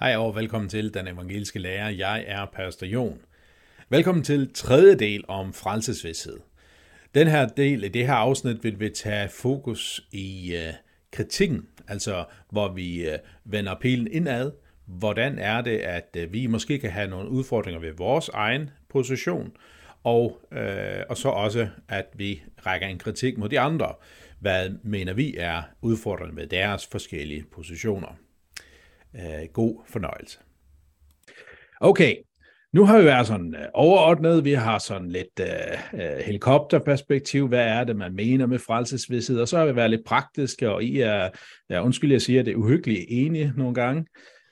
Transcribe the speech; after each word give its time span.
Hej 0.00 0.16
og 0.16 0.36
velkommen 0.36 0.68
til 0.68 0.94
Den 0.94 1.08
Evangeliske 1.08 1.58
Lærer. 1.58 1.88
Jeg 1.88 2.24
er 2.26 2.46
Pastor 2.52 2.86
Jon. 2.86 3.20
Velkommen 3.88 4.24
til 4.24 4.52
tredje 4.54 4.94
del 4.94 5.24
om 5.28 5.52
frelsesvidshed. 5.52 6.38
Den 7.14 7.26
her 7.26 7.48
del 7.48 7.84
i 7.84 7.88
det 7.88 8.06
her 8.06 8.14
afsnit 8.14 8.64
vil 8.64 8.80
vi 8.80 8.88
tage 8.88 9.28
fokus 9.28 10.06
i 10.12 10.54
øh, 10.56 10.72
kritikken, 11.12 11.66
altså 11.88 12.24
hvor 12.50 12.72
vi 12.72 13.08
øh, 13.08 13.18
vender 13.44 13.74
pilen 13.80 14.08
indad. 14.12 14.52
Hvordan 14.86 15.38
er 15.38 15.60
det, 15.60 15.78
at 15.78 16.16
øh, 16.16 16.32
vi 16.32 16.46
måske 16.46 16.78
kan 16.78 16.90
have 16.90 17.10
nogle 17.10 17.30
udfordringer 17.30 17.80
ved 17.80 17.92
vores 17.92 18.28
egen 18.28 18.70
position, 18.88 19.52
og, 20.04 20.40
øh, 20.52 21.02
og 21.08 21.16
så 21.16 21.28
også, 21.28 21.68
at 21.88 22.06
vi 22.14 22.42
rækker 22.66 22.86
en 22.86 22.98
kritik 22.98 23.38
mod 23.38 23.48
de 23.48 23.60
andre. 23.60 23.94
Hvad 24.38 24.70
mener 24.82 25.12
vi 25.12 25.36
er 25.38 25.62
udfordrende 25.82 26.36
ved 26.36 26.46
deres 26.46 26.86
forskellige 26.86 27.44
positioner? 27.52 28.16
Øh, 29.16 29.48
god 29.52 29.82
fornøjelse. 29.88 30.38
Okay, 31.80 32.16
nu 32.72 32.84
har 32.84 32.98
vi 32.98 33.04
været 33.04 33.26
sådan 33.26 33.54
øh, 33.54 33.66
overordnet, 33.74 34.44
vi 34.44 34.52
har 34.52 34.78
sådan 34.78 35.08
lidt 35.08 35.40
øh, 35.40 36.00
øh, 36.00 36.18
helikopterperspektiv, 36.26 37.48
hvad 37.48 37.66
er 37.66 37.84
det, 37.84 37.96
man 37.96 38.14
mener 38.14 38.46
med 38.46 38.58
frelsesvidshed, 38.58 39.40
og 39.40 39.48
så 39.48 39.58
har 39.58 39.66
vi 39.66 39.76
været 39.76 39.90
lidt 39.90 40.04
praktiske, 40.06 40.70
og 40.70 40.84
I 40.84 41.00
er, 41.00 41.28
ja, 41.70 41.84
undskyld, 41.84 42.12
jeg 42.12 42.22
siger, 42.22 42.42
det 42.42 42.54
uhyggeligt 42.54 43.04
enige 43.08 43.52
nogle 43.56 43.74
gange. 43.74 44.06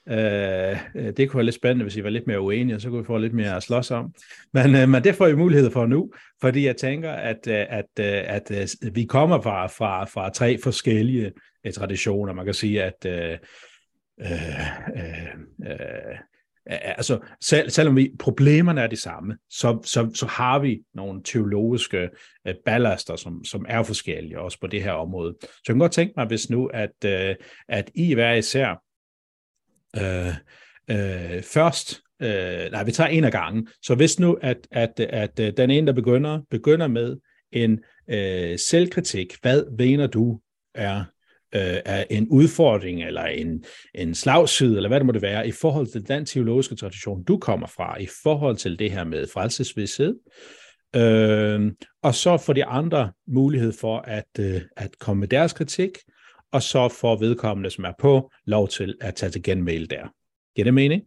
Øh, 0.08 0.76
øh, 0.96 1.12
det 1.16 1.30
kunne 1.30 1.38
være 1.38 1.44
lidt 1.44 1.54
spændende, 1.54 1.84
hvis 1.84 1.96
I 1.96 2.04
var 2.04 2.10
lidt 2.10 2.26
mere 2.26 2.40
uenige, 2.40 2.76
og 2.76 2.80
så 2.80 2.88
kunne 2.88 2.98
vi 2.98 3.06
få 3.06 3.18
lidt 3.18 3.34
mere 3.34 3.56
at 3.56 3.62
slås 3.62 3.90
om. 3.90 4.14
Men, 4.52 4.74
øh, 4.74 4.88
men 4.88 5.04
det 5.04 5.14
får 5.14 5.26
I 5.26 5.34
mulighed 5.34 5.70
for 5.70 5.86
nu, 5.86 6.12
fordi 6.40 6.66
jeg 6.66 6.76
tænker, 6.76 7.12
at, 7.12 7.46
øh, 7.48 7.66
at, 7.68 7.84
øh, 8.00 8.06
at, 8.06 8.50
at 8.50 8.76
vi 8.92 9.04
kommer 9.04 9.40
fra, 9.40 9.66
fra, 9.66 10.04
fra 10.04 10.30
tre 10.30 10.58
forskellige 10.62 11.32
traditioner. 11.74 12.32
Man 12.32 12.44
kan 12.44 12.54
sige, 12.54 12.82
at 12.82 13.06
Øh, 14.20 14.60
øh, 14.96 15.70
øh, 15.70 16.18
øh, 16.70 16.78
altså 16.82 17.18
selv, 17.40 17.70
selvom 17.70 17.96
vi, 17.96 18.10
problemerne 18.18 18.80
er 18.80 18.86
de 18.86 18.96
samme, 18.96 19.36
så, 19.50 19.80
så, 19.84 20.10
så 20.14 20.26
har 20.26 20.58
vi 20.58 20.80
nogle 20.94 21.22
teologiske 21.24 22.08
øh, 22.46 22.54
ballaster, 22.64 23.16
som, 23.16 23.44
som 23.44 23.66
er 23.68 23.82
forskellige 23.82 24.40
også 24.40 24.60
på 24.60 24.66
det 24.66 24.82
her 24.82 24.92
område. 24.92 25.36
Så 25.40 25.62
jeg 25.68 25.74
kan 25.74 25.78
godt 25.78 25.92
tænke 25.92 26.14
mig, 26.16 26.26
hvis 26.26 26.50
nu, 26.50 26.66
at, 26.66 27.04
øh, 27.04 27.34
at 27.68 27.90
I 27.94 28.14
hver 28.14 28.34
især 28.34 28.82
øh, 29.96 30.34
øh, 30.90 31.42
først, 31.42 32.00
øh, 32.22 32.70
nej, 32.72 32.84
vi 32.84 32.92
tager 32.92 33.08
en 33.08 33.24
af 33.24 33.32
gangen, 33.32 33.68
så 33.82 33.94
hvis 33.94 34.20
nu, 34.20 34.38
at, 34.42 34.68
at, 34.70 35.00
at, 35.00 35.40
at 35.40 35.56
den 35.56 35.70
ene, 35.70 35.86
der 35.86 35.92
begynder, 35.92 36.40
begynder 36.50 36.86
med 36.86 37.16
en 37.52 37.80
øh, 38.10 38.58
selvkritik, 38.58 39.36
hvad 39.42 39.76
mener 39.78 40.06
du 40.06 40.40
er 40.74 41.04
øh, 41.54 41.80
er 41.84 42.04
en 42.10 42.28
udfordring 42.28 43.02
eller 43.02 43.24
en, 43.24 43.64
en 43.94 44.14
slagside, 44.14 44.76
eller 44.76 44.88
hvad 44.88 45.00
det 45.00 45.06
måtte 45.06 45.22
være, 45.22 45.48
i 45.48 45.52
forhold 45.52 45.86
til 45.86 46.08
den 46.08 46.26
teologiske 46.26 46.76
tradition, 46.76 47.24
du 47.24 47.38
kommer 47.38 47.66
fra, 47.66 48.00
i 48.00 48.08
forhold 48.22 48.56
til 48.56 48.78
det 48.78 48.90
her 48.90 49.04
med 49.04 49.26
frelsesvidshed. 49.32 50.16
Øh, 50.96 51.72
og 52.02 52.14
så 52.14 52.36
får 52.36 52.52
de 52.52 52.64
andre 52.64 53.12
mulighed 53.26 53.72
for 53.72 53.98
at, 53.98 54.28
øh, 54.40 54.60
at 54.76 54.98
komme 54.98 55.20
med 55.20 55.28
deres 55.28 55.52
kritik, 55.52 55.90
og 56.52 56.62
så 56.62 56.88
får 56.88 57.18
vedkommende, 57.18 57.70
som 57.70 57.84
er 57.84 57.92
på, 57.98 58.30
lov 58.46 58.68
til 58.68 58.94
at 59.00 59.14
tage 59.14 59.30
til 59.30 59.42
genmail 59.42 59.90
der. 59.90 60.08
Giver 60.56 60.64
det 60.64 60.74
mening? 60.74 61.02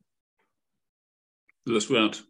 Det 1.64 1.70
lyder 1.70 1.80
svært. 1.80 2.24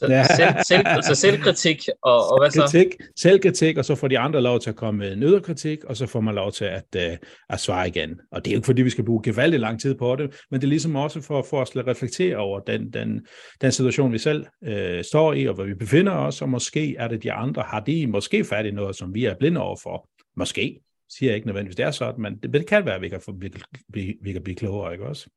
Så, 0.00 0.34
selv, 0.36 0.54
selv, 0.68 0.82
altså 0.86 1.14
selvkritik, 1.14 1.88
og, 2.02 2.32
og 2.32 2.40
hvad 2.40 2.50
så? 2.50 2.60
Kritik, 2.60 2.88
selvkritik, 3.16 3.78
og 3.78 3.84
så 3.84 3.94
får 3.94 4.08
de 4.08 4.18
andre 4.18 4.40
lov 4.40 4.60
til 4.60 4.70
at 4.70 4.76
komme 4.76 4.98
med 4.98 5.16
nødderkritik, 5.16 5.84
og 5.84 5.96
så 5.96 6.06
får 6.06 6.20
man 6.20 6.34
lov 6.34 6.52
til 6.52 6.64
at, 6.64 6.84
uh, 6.96 7.16
at 7.48 7.60
svare 7.60 7.88
igen. 7.88 8.20
Og 8.32 8.44
det 8.44 8.50
er 8.50 8.54
jo 8.54 8.58
ikke 8.58 8.66
fordi, 8.66 8.82
vi 8.82 8.90
skal 8.90 9.04
bruge 9.04 9.22
gevaldig 9.22 9.60
lang 9.60 9.80
tid 9.80 9.94
på 9.94 10.16
det, 10.16 10.40
men 10.50 10.60
det 10.60 10.66
er 10.66 10.68
ligesom 10.68 10.96
også 10.96 11.20
for, 11.20 11.42
for 11.42 11.60
os 11.60 11.76
at 11.76 11.86
reflektere 11.86 12.36
over 12.36 12.60
den, 12.60 12.92
den, 12.92 13.26
den 13.60 13.72
situation, 13.72 14.12
vi 14.12 14.18
selv 14.18 14.46
uh, 14.66 15.02
står 15.02 15.32
i, 15.32 15.48
og 15.48 15.54
hvor 15.54 15.64
vi 15.64 15.74
befinder 15.74 16.12
os, 16.12 16.42
og 16.42 16.48
måske 16.48 16.96
er 16.98 17.08
det 17.08 17.22
de 17.22 17.32
andre, 17.32 17.62
har 17.62 17.80
de 17.80 18.06
måske 18.06 18.44
fat 18.44 18.66
i 18.66 18.70
noget, 18.70 18.96
som 18.96 19.14
vi 19.14 19.24
er 19.24 19.34
blinde 19.34 19.60
over 19.60 19.76
for. 19.82 20.08
Måske, 20.36 20.80
siger 21.10 21.30
jeg 21.30 21.36
ikke 21.36 21.46
nødvendigvis, 21.46 21.76
det 21.76 21.84
er 21.84 21.90
sådan, 21.90 22.22
men 22.22 22.36
det, 22.36 22.52
det 22.52 22.66
kan 22.66 22.84
være, 22.84 22.94
at 22.94 23.02
vi 23.02 23.08
kan, 23.08 23.20
vi, 23.40 23.52
vi, 23.88 24.14
vi 24.22 24.32
kan 24.32 24.42
blive 24.42 24.56
klogere, 24.56 24.92
ikke 24.92 25.06
også? 25.06 25.30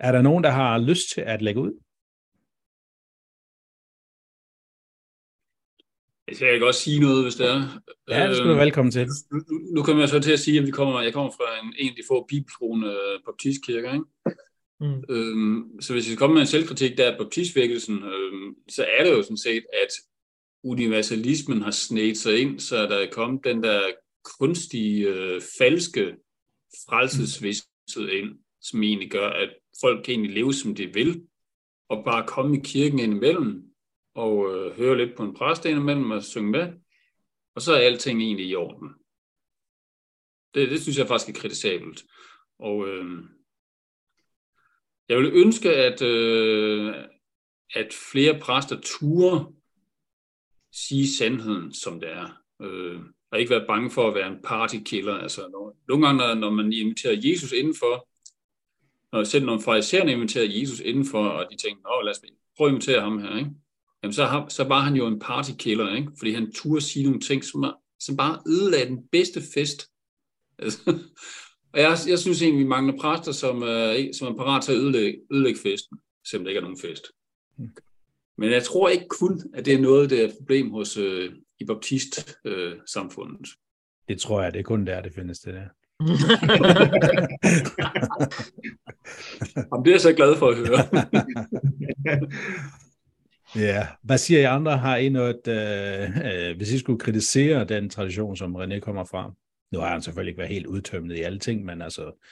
Er 0.00 0.12
der 0.12 0.22
nogen, 0.22 0.44
der 0.44 0.50
har 0.50 0.78
lyst 0.78 1.10
til 1.14 1.20
at 1.20 1.42
lægge 1.42 1.60
ud? 1.60 1.72
Jeg 6.40 6.58
kan 6.58 6.66
også 6.66 6.80
sige 6.80 7.00
noget, 7.00 7.24
hvis 7.24 7.34
det 7.34 7.46
er. 7.46 7.80
Ja, 8.08 8.28
det 8.28 8.36
skal 8.36 8.48
du 8.48 8.54
være 8.54 8.64
velkommen 8.64 8.92
til. 8.92 9.08
Nu, 9.32 9.40
nu 9.74 9.82
kommer 9.82 10.02
jeg 10.02 10.08
så 10.08 10.20
til 10.20 10.32
at 10.32 10.40
sige, 10.40 10.58
at 10.58 10.66
vi 10.66 10.70
kommer, 10.70 11.00
jeg 11.00 11.12
kommer 11.12 11.30
fra 11.30 11.66
en, 11.66 11.74
en 11.78 11.88
af 11.88 11.94
de 11.96 12.02
få 12.08 12.26
bibeltroende 12.28 12.96
baptistkirker, 13.26 13.92
ikke? 13.92 14.04
Mm. 14.80 15.04
Øhm, 15.08 15.80
så 15.80 15.92
hvis 15.92 16.10
vi 16.10 16.16
kommer 16.16 16.34
med 16.34 16.40
en 16.40 16.46
selvkritik 16.46 16.98
der 16.98 17.10
af 17.10 17.18
baptistvækkelsen, 17.18 17.94
øhm, 17.94 18.54
så 18.68 18.86
er 18.98 19.04
det 19.04 19.10
jo 19.10 19.22
sådan 19.22 19.36
set, 19.36 19.64
at 19.82 19.88
universalismen 20.64 21.62
har 21.62 21.70
snedt 21.70 22.18
sig 22.18 22.40
ind, 22.40 22.60
så 22.60 22.76
der 22.76 22.96
er 22.96 23.10
kommet 23.12 23.44
den 23.44 23.62
der 23.62 23.80
kunstige, 24.38 25.08
øh, 25.08 25.40
falske 25.58 26.14
frelsesvidsthed 26.88 28.08
ind, 28.08 28.38
som 28.60 28.82
egentlig 28.82 29.10
gør, 29.10 29.28
at 29.28 29.48
folk 29.80 30.04
kan 30.04 30.12
egentlig 30.12 30.34
leve, 30.34 30.54
som 30.54 30.74
de 30.74 30.86
vil, 30.94 31.22
og 31.88 32.04
bare 32.04 32.26
komme 32.26 32.56
i 32.58 32.60
kirken 32.64 32.98
indimellem, 32.98 33.67
og 34.18 34.54
øh, 34.54 34.76
høre 34.76 34.96
lidt 34.96 35.16
på 35.16 35.22
en 35.22 35.34
præst 35.34 35.64
imellem 35.64 36.10
og 36.10 36.22
synge 36.22 36.50
med, 36.50 36.72
og 37.54 37.62
så 37.62 37.72
er 37.72 37.78
alting 37.78 38.22
egentlig 38.22 38.46
i 38.46 38.54
orden. 38.54 38.88
Det, 40.54 40.70
det 40.70 40.82
synes 40.82 40.98
jeg 40.98 41.08
faktisk 41.08 41.36
er 41.36 41.40
kritisabelt. 41.40 42.04
Og 42.58 42.88
øh, 42.88 43.24
jeg 45.08 45.18
vil 45.18 45.32
ønske, 45.34 45.70
at, 45.76 46.02
øh, 46.02 46.94
at 47.74 47.88
flere 48.12 48.40
præster 48.40 48.80
turer 48.82 49.52
sige 50.72 51.08
sandheden, 51.08 51.74
som 51.74 52.00
det 52.00 52.12
er. 52.12 52.42
Øh, 52.62 53.00
og 53.30 53.40
ikke 53.40 53.50
være 53.50 53.66
bange 53.66 53.90
for 53.90 54.08
at 54.08 54.14
være 54.14 54.28
en 54.28 54.42
partykiller. 54.44 55.14
Altså, 55.14 55.48
når, 55.48 55.76
nogle 55.88 56.06
gange, 56.06 56.40
når 56.40 56.50
man 56.50 56.72
inviterer 56.72 57.20
Jesus 57.24 57.52
indenfor, 57.52 58.08
når 59.12 59.24
selv 59.24 59.44
når 59.44 59.58
farisæerne 59.58 60.12
inviterer 60.12 60.46
Jesus 60.48 60.80
indenfor, 60.80 61.28
og 61.28 61.46
de 61.50 61.56
tænker, 61.56 61.98
åh, 61.98 62.04
lad 62.04 62.12
os 62.12 62.20
prøve 62.56 62.68
at 62.68 62.72
invitere 62.72 63.00
ham 63.00 63.18
her, 63.18 63.36
ikke? 63.38 63.50
Jamen 64.02 64.12
så, 64.12 64.24
har, 64.24 64.48
så 64.48 64.64
var 64.64 64.80
han 64.80 64.94
jo 64.94 65.06
en 65.06 65.18
partykiller, 65.18 65.94
ikke? 65.94 66.12
fordi 66.18 66.32
han 66.32 66.52
turde 66.52 66.80
sige 66.80 67.04
nogle 67.04 67.20
ting, 67.20 67.44
som, 67.44 67.62
er, 67.62 67.72
som 68.00 68.16
bare 68.16 68.38
ødelagde 68.46 68.86
den 68.86 69.08
bedste 69.12 69.42
fest. 69.54 69.86
Altså, 70.58 70.78
og 71.72 71.80
jeg, 71.80 71.98
jeg 72.08 72.18
synes 72.18 72.42
egentlig, 72.42 72.64
vi 72.64 72.68
mangler 72.68 72.98
præster, 73.00 73.32
som, 73.32 73.56
uh, 73.56 73.94
som 74.18 74.28
er 74.28 74.36
parat 74.36 74.62
til 74.62 74.72
at 74.72 74.78
ødelægge, 74.78 75.20
ødelægge 75.30 75.60
festen, 75.60 75.98
selvom 76.30 76.44
det 76.44 76.50
ikke 76.50 76.58
er 76.58 76.62
nogen 76.62 76.80
fest. 76.80 77.04
Men 78.38 78.50
jeg 78.50 78.62
tror 78.62 78.88
ikke 78.88 79.08
kun, 79.08 79.42
at 79.54 79.64
det 79.64 79.74
er 79.74 79.80
noget, 79.80 80.10
der 80.10 80.20
er 80.20 80.24
et 80.24 80.34
problem 80.38 80.70
hos 80.70 80.98
uh, 80.98 81.24
i 81.60 81.64
baptist-samfundet. 81.64 83.40
Uh, 83.40 83.46
det 84.08 84.20
tror 84.20 84.42
jeg, 84.42 84.52
det 84.52 84.58
er 84.58 84.64
kun 84.64 84.86
der, 84.86 85.02
det 85.02 85.14
findes 85.14 85.38
det 85.38 85.54
der. 85.54 85.68
Jamen, 89.72 89.84
det 89.84 89.90
er 89.90 89.94
jeg 89.94 90.00
så 90.00 90.12
glad 90.12 90.36
for 90.36 90.48
at 90.48 90.56
høre. 90.56 90.78
Ja, 93.56 93.86
hvad 94.02 94.18
siger 94.18 94.40
I 94.40 94.44
andre? 94.44 94.78
Har 94.78 94.96
I 94.96 95.08
noget, 95.08 95.48
øh, 95.48 96.48
øh, 96.50 96.56
hvis 96.56 96.72
I 96.72 96.78
skulle 96.78 96.98
kritisere 96.98 97.64
den 97.64 97.90
tradition, 97.90 98.36
som 98.36 98.56
René 98.56 98.78
kommer 98.78 99.04
fra? 99.04 99.32
Nu 99.72 99.78
har 99.78 99.92
han 99.92 100.02
selvfølgelig 100.02 100.30
ikke 100.30 100.38
været 100.38 100.52
helt 100.52 100.66
udtømmet 100.66 101.16
i 101.16 101.22
alle 101.22 101.38
ting, 101.38 101.64
men 101.64 101.82
altså, 101.82 102.24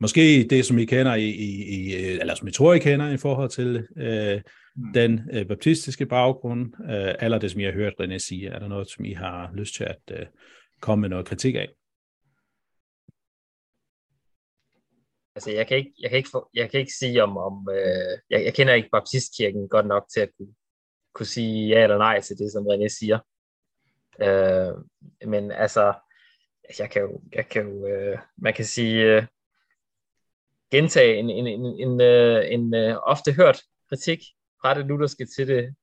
måske 0.00 0.46
det, 0.50 0.64
som 0.64 0.78
I 0.78 0.84
kender 0.84 1.14
i, 1.14 1.28
i, 1.28 1.62
i 1.68 1.94
eller 1.94 2.34
som 2.34 2.48
I 2.48 2.50
tror, 2.50 2.74
I 2.74 2.78
kender 2.78 3.10
i 3.10 3.16
forhold 3.16 3.50
til 3.50 3.86
øh, 3.96 4.40
mm. 4.76 4.92
den 4.94 5.20
øh, 5.32 5.46
baptistiske 5.46 6.06
baggrund, 6.06 6.72
øh, 6.90 7.14
eller 7.20 7.38
det, 7.38 7.50
som 7.50 7.60
I 7.60 7.64
har 7.64 7.72
hørt 7.72 7.92
René 8.00 8.18
sige. 8.18 8.48
Er 8.48 8.58
der 8.58 8.68
noget, 8.68 8.90
som 8.90 9.04
I 9.04 9.12
har 9.12 9.50
lyst 9.54 9.74
til 9.74 9.84
at 9.84 10.00
øh, 10.10 10.26
komme 10.80 11.00
med 11.00 11.08
noget 11.08 11.26
kritik 11.26 11.54
af? 11.54 11.68
Altså, 15.36 15.50
jeg 15.50 15.66
kan 15.66 15.76
ikke, 15.76 15.92
jeg 15.98 16.10
kan 16.10 16.16
ikke, 16.16 16.28
for, 16.32 16.50
jeg 16.54 16.70
kan 16.70 16.80
ikke 16.80 16.92
sige 16.92 17.22
om, 17.22 17.36
om 17.36 17.68
øh, 17.72 18.18
jeg, 18.30 18.44
jeg 18.44 18.54
kender 18.54 18.74
ikke 18.74 18.88
baptistkirken 18.92 19.68
godt 19.68 19.86
nok 19.86 20.04
til 20.14 20.20
at 20.20 20.30
kunne, 20.36 20.54
kunne 21.14 21.26
sige 21.26 21.68
ja 21.68 21.82
eller 21.82 21.98
nej 21.98 22.20
til 22.20 22.38
det, 22.38 22.52
som 22.52 22.66
René 22.66 22.88
siger. 22.88 23.18
Øh, 24.20 24.74
men 25.28 25.50
altså, 25.50 25.94
jeg 26.78 26.90
kan 26.90 27.02
jo, 27.02 27.20
jeg 27.32 27.48
kan 27.48 27.68
jo 27.68 27.86
øh, 27.86 28.18
man 28.36 28.54
kan 28.54 28.64
sige, 28.64 29.02
øh, 29.02 29.26
gentage 30.70 31.16
en, 31.16 31.30
en, 31.30 31.46
en, 31.46 31.64
en, 31.66 32.00
øh, 32.00 32.52
en 32.52 32.74
øh, 32.74 32.96
ofte 33.02 33.32
hørt 33.32 33.62
kritik 33.88 34.20
fra 34.60 34.74
det 34.74 34.86
lutherske 34.86 35.26
til 35.36 35.48
det 35.48 35.74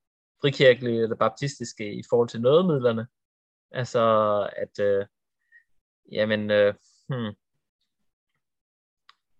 frikirkelige 0.41 1.03
eller 1.03 1.15
baptistiske 1.15 1.93
i 1.93 2.03
forhold 2.09 2.29
til 2.29 2.41
nådemidlerne. 2.41 3.07
Altså, 3.71 4.03
at, 4.55 4.79
øh, 4.79 5.05
jamen, 6.11 6.51
øh, 6.51 6.73
hmm, 7.09 7.33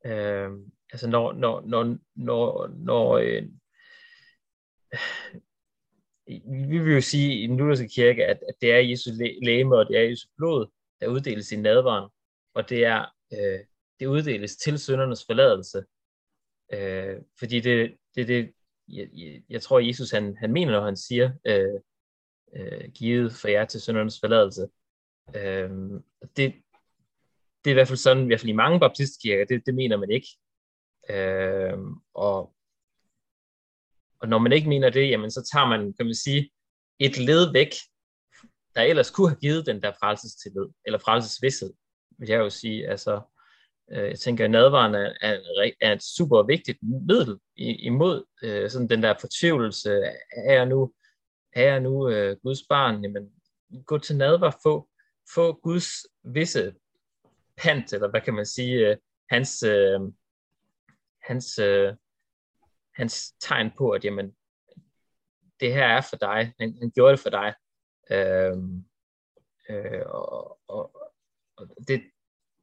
Øh, 0.06 0.52
altså 0.92 1.10
når, 1.10 1.34
når, 1.34 1.62
når, 1.62 1.98
når, 2.16 2.68
når 2.68 3.18
øh, 3.18 3.44
vi 6.70 6.80
vil 6.80 6.94
jo 6.94 7.02
sige 7.02 7.44
i 7.44 7.48
den 7.48 7.58
lutherske 7.58 7.88
kirke, 7.88 8.26
at, 8.26 8.40
at 8.50 8.56
det 8.62 8.72
er 8.72 8.80
Jesus 8.80 9.14
læme, 9.42 9.78
og 9.78 9.88
det 9.88 9.98
er 9.98 10.10
Jesu 10.10 10.28
blod, 10.38 10.68
der 11.02 11.08
uddeles 11.08 11.52
i 11.52 11.56
nadvaren, 11.56 12.10
og 12.54 12.70
det 12.70 12.86
er 12.86 13.06
øh, 13.34 13.60
det 14.00 14.06
uddeles 14.08 14.56
til 14.56 14.80
søndernes 14.80 15.26
forladelse. 15.26 15.84
Øh, 16.74 17.22
fordi 17.40 17.60
det, 17.60 17.98
det, 18.16 18.28
det 18.28 18.54
jeg, 18.88 19.08
jeg, 19.14 19.42
jeg 19.50 19.62
tror, 19.62 19.80
Jesus 19.80 20.12
han, 20.12 20.38
han 20.38 20.52
mener, 20.54 20.72
når 20.72 20.86
han 20.86 20.98
siger, 20.98 21.32
øh, 21.48 21.80
øh, 22.56 22.92
givet 22.92 23.34
for 23.34 23.48
jer 23.48 23.66
til 23.66 23.82
søndernes 23.82 24.20
forladelse. 24.20 24.68
Øh, 25.36 25.70
det, 26.38 26.54
det 27.64 27.70
er 27.70 27.74
i 27.74 27.74
hvert 27.74 27.88
fald 27.88 27.98
sådan, 27.98 28.24
i 28.24 28.28
hvert 28.28 28.40
fald 28.40 28.50
i 28.50 28.62
mange 28.64 28.80
baptistkirker, 28.80 29.46
det, 29.46 29.66
det 29.66 29.76
mener 29.76 29.98
man 29.98 30.12
ikke. 30.12 30.28
Øh, 31.10 31.78
og, 32.14 32.56
og 34.20 34.28
når 34.28 34.38
man 34.38 34.52
ikke 34.52 34.70
mener 34.70 34.90
det, 34.90 35.10
jamen 35.10 35.32
så 35.32 35.50
tager 35.54 35.68
man, 35.68 35.94
kan 35.94 36.06
man 36.06 36.16
sige, 36.16 36.52
et 37.00 37.18
led 37.18 37.52
væk, 37.52 37.72
der 38.76 38.82
ellers 38.82 39.12
kunne 39.12 39.30
have 39.30 39.40
givet 39.40 39.66
den 39.66 39.82
der 39.82 39.92
frelsestillid, 39.92 40.68
eller 40.86 41.00
frelsesvidshed, 41.00 41.74
vil 42.20 42.30
jeg 42.30 42.40
jo 42.40 42.50
sige. 42.50 42.88
Altså, 42.88 43.22
øh, 43.92 44.10
jeg 44.10 44.20
tænker, 44.20 44.46
at 44.46 44.52
nadvaren 44.52 44.96
er, 44.96 45.14
er, 45.22 45.72
er 45.82 45.94
et 45.94 46.04
super 46.04 46.44
vigtigt 46.44 46.78
middel 46.82 47.40
imod 47.58 48.26
øh, 48.44 48.70
sådan 48.70 48.90
den 48.90 49.04
der 49.04 49.14
fortvivlelse. 49.22 49.92
Er 50.48 50.54
jeg 50.54 50.66
nu, 50.66 50.94
er 51.54 51.64
jeg 51.64 51.80
nu 51.80 52.10
øh, 52.10 52.38
Guds 52.44 52.60
barn? 52.70 53.04
Jamen, 53.04 53.32
gå 53.86 53.98
til 53.98 54.18
nadvar, 54.18 54.60
få, 54.64 54.90
få 55.34 55.54
Guds 55.54 55.90
visse 56.24 56.74
pant, 57.58 57.94
eller 57.94 58.10
hvad 58.10 58.22
kan 58.22 58.34
man 58.34 58.46
sige, 58.46 58.90
øh, 58.90 58.98
hans, 59.30 59.64
øh, 59.64 60.00
hans, 61.22 61.60
øh, 61.60 61.94
hans 62.96 63.32
tegn 63.32 63.72
på, 63.78 63.90
at 63.90 64.06
jamen, 64.06 64.36
det 65.60 65.74
her 65.74 65.86
er 65.86 66.02
for 66.10 66.16
dig. 66.16 66.54
Han, 66.60 66.78
han 66.80 66.92
gjorde 66.92 67.12
det 67.12 67.20
for 67.20 67.30
dig. 67.30 67.54
Øh, 68.12 68.58
øh, 69.70 70.06
og, 70.06 70.60
og, 70.68 71.12
og 71.58 71.70
det, 71.88 72.04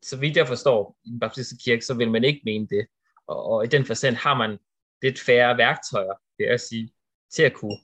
så 0.02 0.16
vidt 0.16 0.36
jeg 0.36 0.48
forstår, 0.48 0.98
i 1.04 1.10
den 1.10 1.20
baptistiske 1.20 1.64
kirke, 1.64 1.84
så 1.84 1.94
vil 1.94 2.10
man 2.10 2.24
ikke 2.24 2.40
mene 2.44 2.66
det. 2.66 2.86
Og, 3.26 3.44
og 3.44 3.64
i 3.64 3.68
den 3.68 3.84
forstand 3.84 4.16
har 4.16 4.34
man 4.34 4.58
lidt 5.02 5.20
færre 5.20 5.56
værktøjer, 5.56 6.14
vil 6.38 6.46
jeg 6.46 6.60
sige, 6.60 6.92
til 7.30 7.42
at 7.42 7.54
kunne 7.54 7.78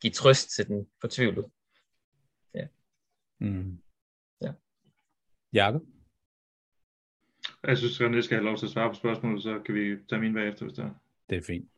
give 0.00 0.12
trøst 0.12 0.50
til 0.50 0.68
den 0.68 0.88
fortvivlede. 1.00 1.50
Ja. 2.54 2.66
Mm. 3.40 3.82
Ja. 4.40 4.52
Jakob? 5.52 5.82
Jeg 7.66 7.78
synes, 7.78 8.00
at 8.00 8.14
jeg 8.14 8.24
skal 8.24 8.36
have 8.36 8.44
lov 8.44 8.56
til 8.56 8.66
at 8.66 8.72
svare 8.72 8.90
på 8.90 8.94
spørgsmålet, 8.94 9.42
så 9.42 9.58
kan 9.66 9.74
vi 9.74 9.96
tage 10.08 10.20
min 10.20 10.34
bagefter, 10.34 10.64
hvis 10.64 10.74
det 10.74 10.84
er. 10.84 10.90
Det 11.30 11.38
er 11.38 11.42
fint. 11.42 11.68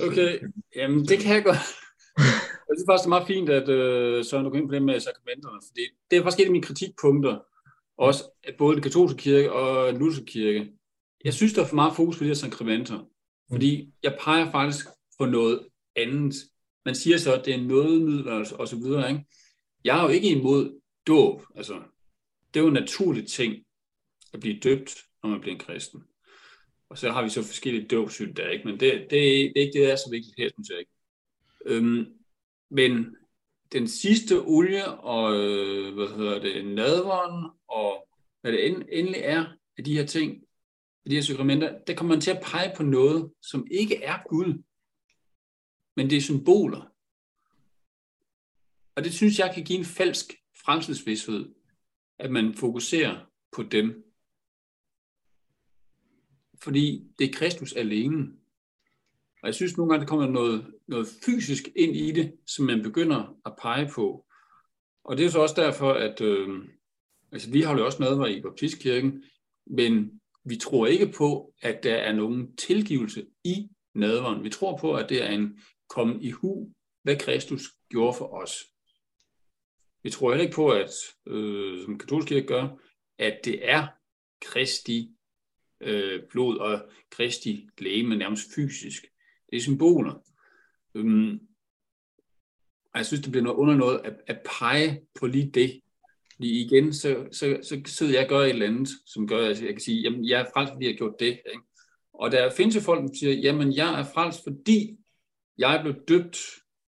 Okay, 0.00 0.38
jamen 0.76 1.04
det 1.04 1.18
kan 1.18 1.34
jeg 1.34 1.44
godt. 1.44 1.56
Jeg 2.68 2.78
synes 2.78 2.86
faktisk, 2.88 3.04
det 3.04 3.12
er 3.12 3.16
meget 3.16 3.26
fint, 3.26 3.48
at 3.48 3.68
øh, 3.68 4.24
Søren, 4.24 4.44
du 4.44 4.50
går 4.50 4.58
ind 4.58 4.68
på 4.68 4.74
det 4.74 4.82
med 4.82 5.00
sakramenterne, 5.00 5.60
fordi 5.68 5.80
det 6.10 6.18
er 6.18 6.22
faktisk 6.22 6.40
et 6.40 6.44
af 6.44 6.50
mine 6.50 6.64
kritikpunkter, 6.64 7.38
også 7.96 8.22
både 8.58 8.74
den 8.74 8.82
katolske 8.82 9.18
kirke 9.18 9.52
og 9.52 9.92
den 9.92 10.00
lutherske 10.00 10.24
kirke. 10.24 10.72
Jeg 11.24 11.34
synes, 11.34 11.52
der 11.52 11.62
er 11.62 11.66
for 11.66 11.74
meget 11.74 11.96
fokus 11.96 12.18
på 12.18 12.24
de 12.24 12.28
her 12.28 12.34
sakramenter, 12.34 13.08
fordi 13.50 13.92
jeg 14.02 14.18
peger 14.20 14.50
faktisk 14.50 14.86
på 15.18 15.26
noget 15.26 15.60
andet. 15.96 16.34
Man 16.84 16.94
siger 16.94 17.18
så, 17.18 17.34
at 17.34 17.44
det 17.44 17.54
er 17.54 17.62
nådemidler 17.62 18.52
og 18.58 18.68
så 18.68 18.76
videre. 18.76 19.10
Ikke? 19.10 19.24
Jeg 19.84 19.98
er 19.98 20.02
jo 20.02 20.08
ikke 20.08 20.28
imod 20.28 20.80
dåb. 21.06 21.42
Altså, 21.56 21.74
det 22.54 22.60
er 22.60 22.64
jo 22.64 22.68
en 22.68 22.74
naturlig 22.74 23.28
ting 23.28 23.54
at 24.32 24.40
blive 24.40 24.60
døbt, 24.60 24.96
når 25.24 25.30
man 25.30 25.40
bliver 25.40 25.54
en 25.54 25.60
kristen. 25.60 26.04
Og 26.88 26.98
så 26.98 27.10
har 27.10 27.22
vi 27.22 27.28
så 27.28 27.42
forskellige 27.42 27.88
dåbsyn 27.88 28.34
der, 28.34 28.48
ikke? 28.48 28.64
men 28.68 28.80
det, 28.80 28.92
det, 28.92 29.10
det 29.10 29.56
er 29.56 29.60
ikke 29.60 29.78
det, 29.78 29.86
der 29.86 29.92
er 29.92 29.96
så 29.96 30.10
vigtigt 30.10 30.34
her, 30.38 30.48
synes 30.54 30.70
jeg 30.70 30.78
ikke. 30.78 30.90
Øhm, 31.66 32.06
men 32.70 33.16
den 33.72 33.88
sidste 33.88 34.40
olie 34.40 34.90
og, 34.90 35.34
øh, 35.34 35.94
hvad 35.94 36.08
hedder 36.16 36.40
det, 36.40 36.66
nadveren 36.66 37.50
og 37.68 38.08
hvad 38.40 38.52
det 38.52 38.66
end, 38.66 38.82
endelig 38.92 39.20
er 39.20 39.46
af 39.78 39.84
de 39.84 39.96
her 39.96 40.06
ting, 40.06 40.42
af 41.04 41.10
de 41.10 41.14
her 41.14 41.22
sakramenter, 41.22 41.78
der 41.86 41.94
kommer 41.94 42.14
man 42.14 42.20
til 42.20 42.30
at 42.30 42.42
pege 42.42 42.72
på 42.76 42.82
noget, 42.82 43.32
som 43.42 43.66
ikke 43.70 44.02
er 44.02 44.18
Gud, 44.28 44.62
men 45.96 46.10
det 46.10 46.16
er 46.16 46.20
symboler. 46.20 46.90
Og 48.96 49.04
det 49.04 49.14
synes 49.14 49.38
jeg 49.38 49.52
kan 49.54 49.64
give 49.64 49.78
en 49.78 49.84
falsk 49.84 50.34
fremtidsvidshed, 50.64 51.54
at 52.18 52.30
man 52.30 52.54
fokuserer 52.54 53.26
på 53.52 53.62
dem. 53.62 54.13
Fordi 56.64 57.04
det 57.18 57.28
er 57.28 57.32
Kristus 57.32 57.72
alene. 57.72 58.32
Og 59.42 59.46
jeg 59.46 59.54
synes 59.54 59.76
nogle 59.76 59.90
gange, 59.90 60.04
der 60.04 60.08
kommer 60.08 60.26
noget, 60.26 60.66
noget 60.86 61.06
fysisk 61.24 61.68
ind 61.76 61.96
i 61.96 62.12
det, 62.12 62.32
som 62.46 62.64
man 62.64 62.82
begynder 62.82 63.36
at 63.46 63.52
pege 63.62 63.90
på. 63.94 64.26
Og 65.04 65.16
det 65.16 65.26
er 65.26 65.30
så 65.30 65.40
også 65.40 65.54
derfor, 65.62 65.92
at 65.92 66.20
øh, 66.20 66.48
altså, 67.32 67.50
vi 67.50 67.60
har 67.62 67.78
jo 67.78 67.84
også 67.86 68.02
nadver 68.02 68.26
i 68.26 68.40
Baptistkirken, 68.40 69.24
men 69.66 70.20
vi 70.44 70.56
tror 70.56 70.86
ikke 70.86 71.12
på, 71.16 71.54
at 71.62 71.82
der 71.82 71.94
er 71.94 72.12
nogen 72.12 72.56
tilgivelse 72.56 73.26
i 73.44 73.68
nadveren. 73.94 74.44
Vi 74.44 74.50
tror 74.50 74.76
på, 74.76 74.94
at 74.94 75.08
det 75.08 75.22
er 75.22 75.30
en 75.30 75.58
kommen 75.88 76.22
i 76.22 76.30
hu, 76.30 76.72
hvad 77.02 77.16
Kristus 77.16 77.62
gjorde 77.88 78.16
for 78.18 78.42
os. 78.42 78.54
Vi 80.02 80.10
tror 80.10 80.30
heller 80.30 80.44
ikke 80.44 80.54
på, 80.54 80.68
at, 80.68 80.90
øh, 81.26 81.84
som 81.84 81.98
katolsk 81.98 82.28
kirke 82.28 82.46
gør, 82.46 82.68
at 83.18 83.40
det 83.44 83.70
er 83.70 83.86
Kristi 84.40 85.13
øh, 85.80 86.22
blod 86.30 86.58
og 86.58 86.90
Kristi 87.10 87.68
læge, 87.78 88.16
nærmest 88.16 88.54
fysisk. 88.54 89.02
Det 89.50 89.56
er 89.56 89.60
symboler. 89.60 90.24
Øhm, 90.94 91.40
og 92.94 92.98
jeg 92.98 93.06
synes, 93.06 93.22
det 93.22 93.32
bliver 93.32 93.44
noget 93.44 93.56
under 93.56 93.74
noget 93.74 94.00
at, 94.04 94.16
at 94.26 94.40
pege 94.58 95.06
på 95.20 95.26
lige 95.26 95.50
det. 95.50 95.80
Fordi 96.34 96.64
igen, 96.64 96.92
så, 96.92 97.26
så, 97.32 97.58
så, 97.62 97.80
så 97.86 98.06
jeg 98.06 98.28
gør 98.28 98.38
et 98.38 98.50
eller 98.50 98.66
andet, 98.66 98.88
som 99.06 99.28
gør, 99.28 99.48
at 99.48 99.62
jeg 99.62 99.68
kan 99.68 99.80
sige, 99.80 100.00
jamen 100.00 100.28
jeg 100.28 100.40
er 100.40 100.50
frelst, 100.54 100.72
fordi 100.72 100.84
jeg 100.84 100.92
har 100.92 100.96
gjort 100.96 101.20
det. 101.20 101.26
Ikke? 101.26 101.62
Og 102.12 102.32
der 102.32 102.50
findes 102.50 102.76
jo 102.76 102.80
folk, 102.80 103.02
der 103.02 103.14
siger, 103.18 103.32
jamen 103.32 103.76
jeg 103.76 104.00
er 104.00 104.04
frelst, 104.04 104.40
fordi 104.44 104.96
jeg 105.58 105.76
er 105.76 105.82
blevet 105.82 106.08
døbt 106.08 106.38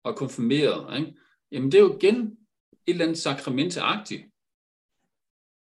og 0.03 0.17
konfirmeret. 0.17 0.99
Ikke? 0.99 1.15
Jamen 1.53 1.73
det 1.73 1.79
er 1.79 1.83
jo 1.83 1.97
igen 1.97 2.17
et 2.87 2.93
eller 2.93 3.05
andet 3.05 3.19
sakramenteagtigt. 3.19 4.23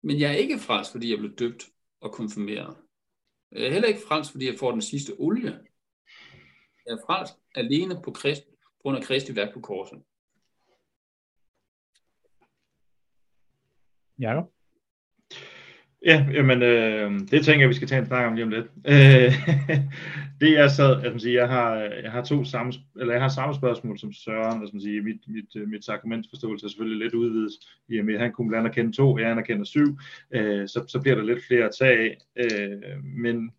Men 0.03 0.21
jeg 0.21 0.33
er 0.33 0.37
ikke 0.37 0.59
frelst, 0.59 0.93
fordi 0.93 1.11
jeg 1.11 1.19
blev 1.19 1.35
døbt 1.37 1.67
og 2.01 2.13
konfirmeret. 2.13 2.77
Jeg 3.53 3.67
er 3.67 3.71
heller 3.71 3.89
ikke 3.89 4.01
frelst, 4.09 4.31
fordi 4.31 4.47
jeg 4.47 4.59
får 4.59 4.71
den 4.71 4.83
sidste 4.83 5.13
olie 5.19 5.61
er 6.87 6.97
frelst 7.07 7.35
alene 7.55 8.03
på, 8.05 8.11
Krist, 8.13 8.47
på 8.47 8.79
grund 8.83 8.97
af 8.97 9.03
Kristi 9.03 9.37
værk 9.37 9.55
på 9.55 9.61
korset. 9.61 10.03
Jakob? 14.19 14.53
Ja, 16.07 16.27
jamen, 16.33 16.63
øh, 16.63 17.21
det 17.31 17.45
tænker 17.45 17.61
jeg, 17.61 17.69
vi 17.69 17.75
skal 17.75 17.89
tage 17.89 17.99
en 17.99 18.07
snak 18.07 18.27
om 18.27 18.35
lige 18.35 18.45
om 18.45 18.51
lidt. 18.51 18.67
Øh, 18.87 19.33
det 20.41 20.59
er 20.59 20.69
så, 20.69 21.01
at 21.05 21.13
man 21.13 21.21
siger, 21.21 21.41
jeg 21.41 21.49
har, 21.49 21.75
jeg 21.77 22.13
har 22.13 22.25
to 22.25 22.45
samme, 22.45 22.73
eller 23.01 23.15
jeg 23.15 23.23
har 23.23 23.29
samme 23.29 23.55
spørgsmål 23.55 23.99
som 23.99 24.13
Søren, 24.13 24.63
at 24.63 24.73
man 24.73 24.81
siger, 24.81 25.03
mit, 25.03 25.21
mit, 25.29 25.57
øh, 25.57 25.69
mit 25.69 25.85
sakramentsforståelse 25.85 26.67
er 26.67 26.69
selvfølgelig 26.69 26.99
lidt 26.99 27.15
udvidet, 27.15 27.53
i 27.89 27.99
og 27.99 28.05
med, 28.05 28.15
at 28.15 28.21
han 28.21 28.33
kunne 28.33 28.49
blandt 28.49 28.75
kende 28.75 28.97
to, 28.97 29.19
jeg 29.19 29.31
anerkender 29.31 29.65
syv, 29.65 29.99
øh, 30.35 30.69
så, 30.69 30.85
så 30.89 31.01
bliver 31.01 31.17
der 31.17 31.25
lidt 31.25 31.47
flere 31.47 31.65
at 31.65 31.75
tage 31.79 31.99
af, 31.99 32.17
øh, 32.37 33.05
men 33.05 33.51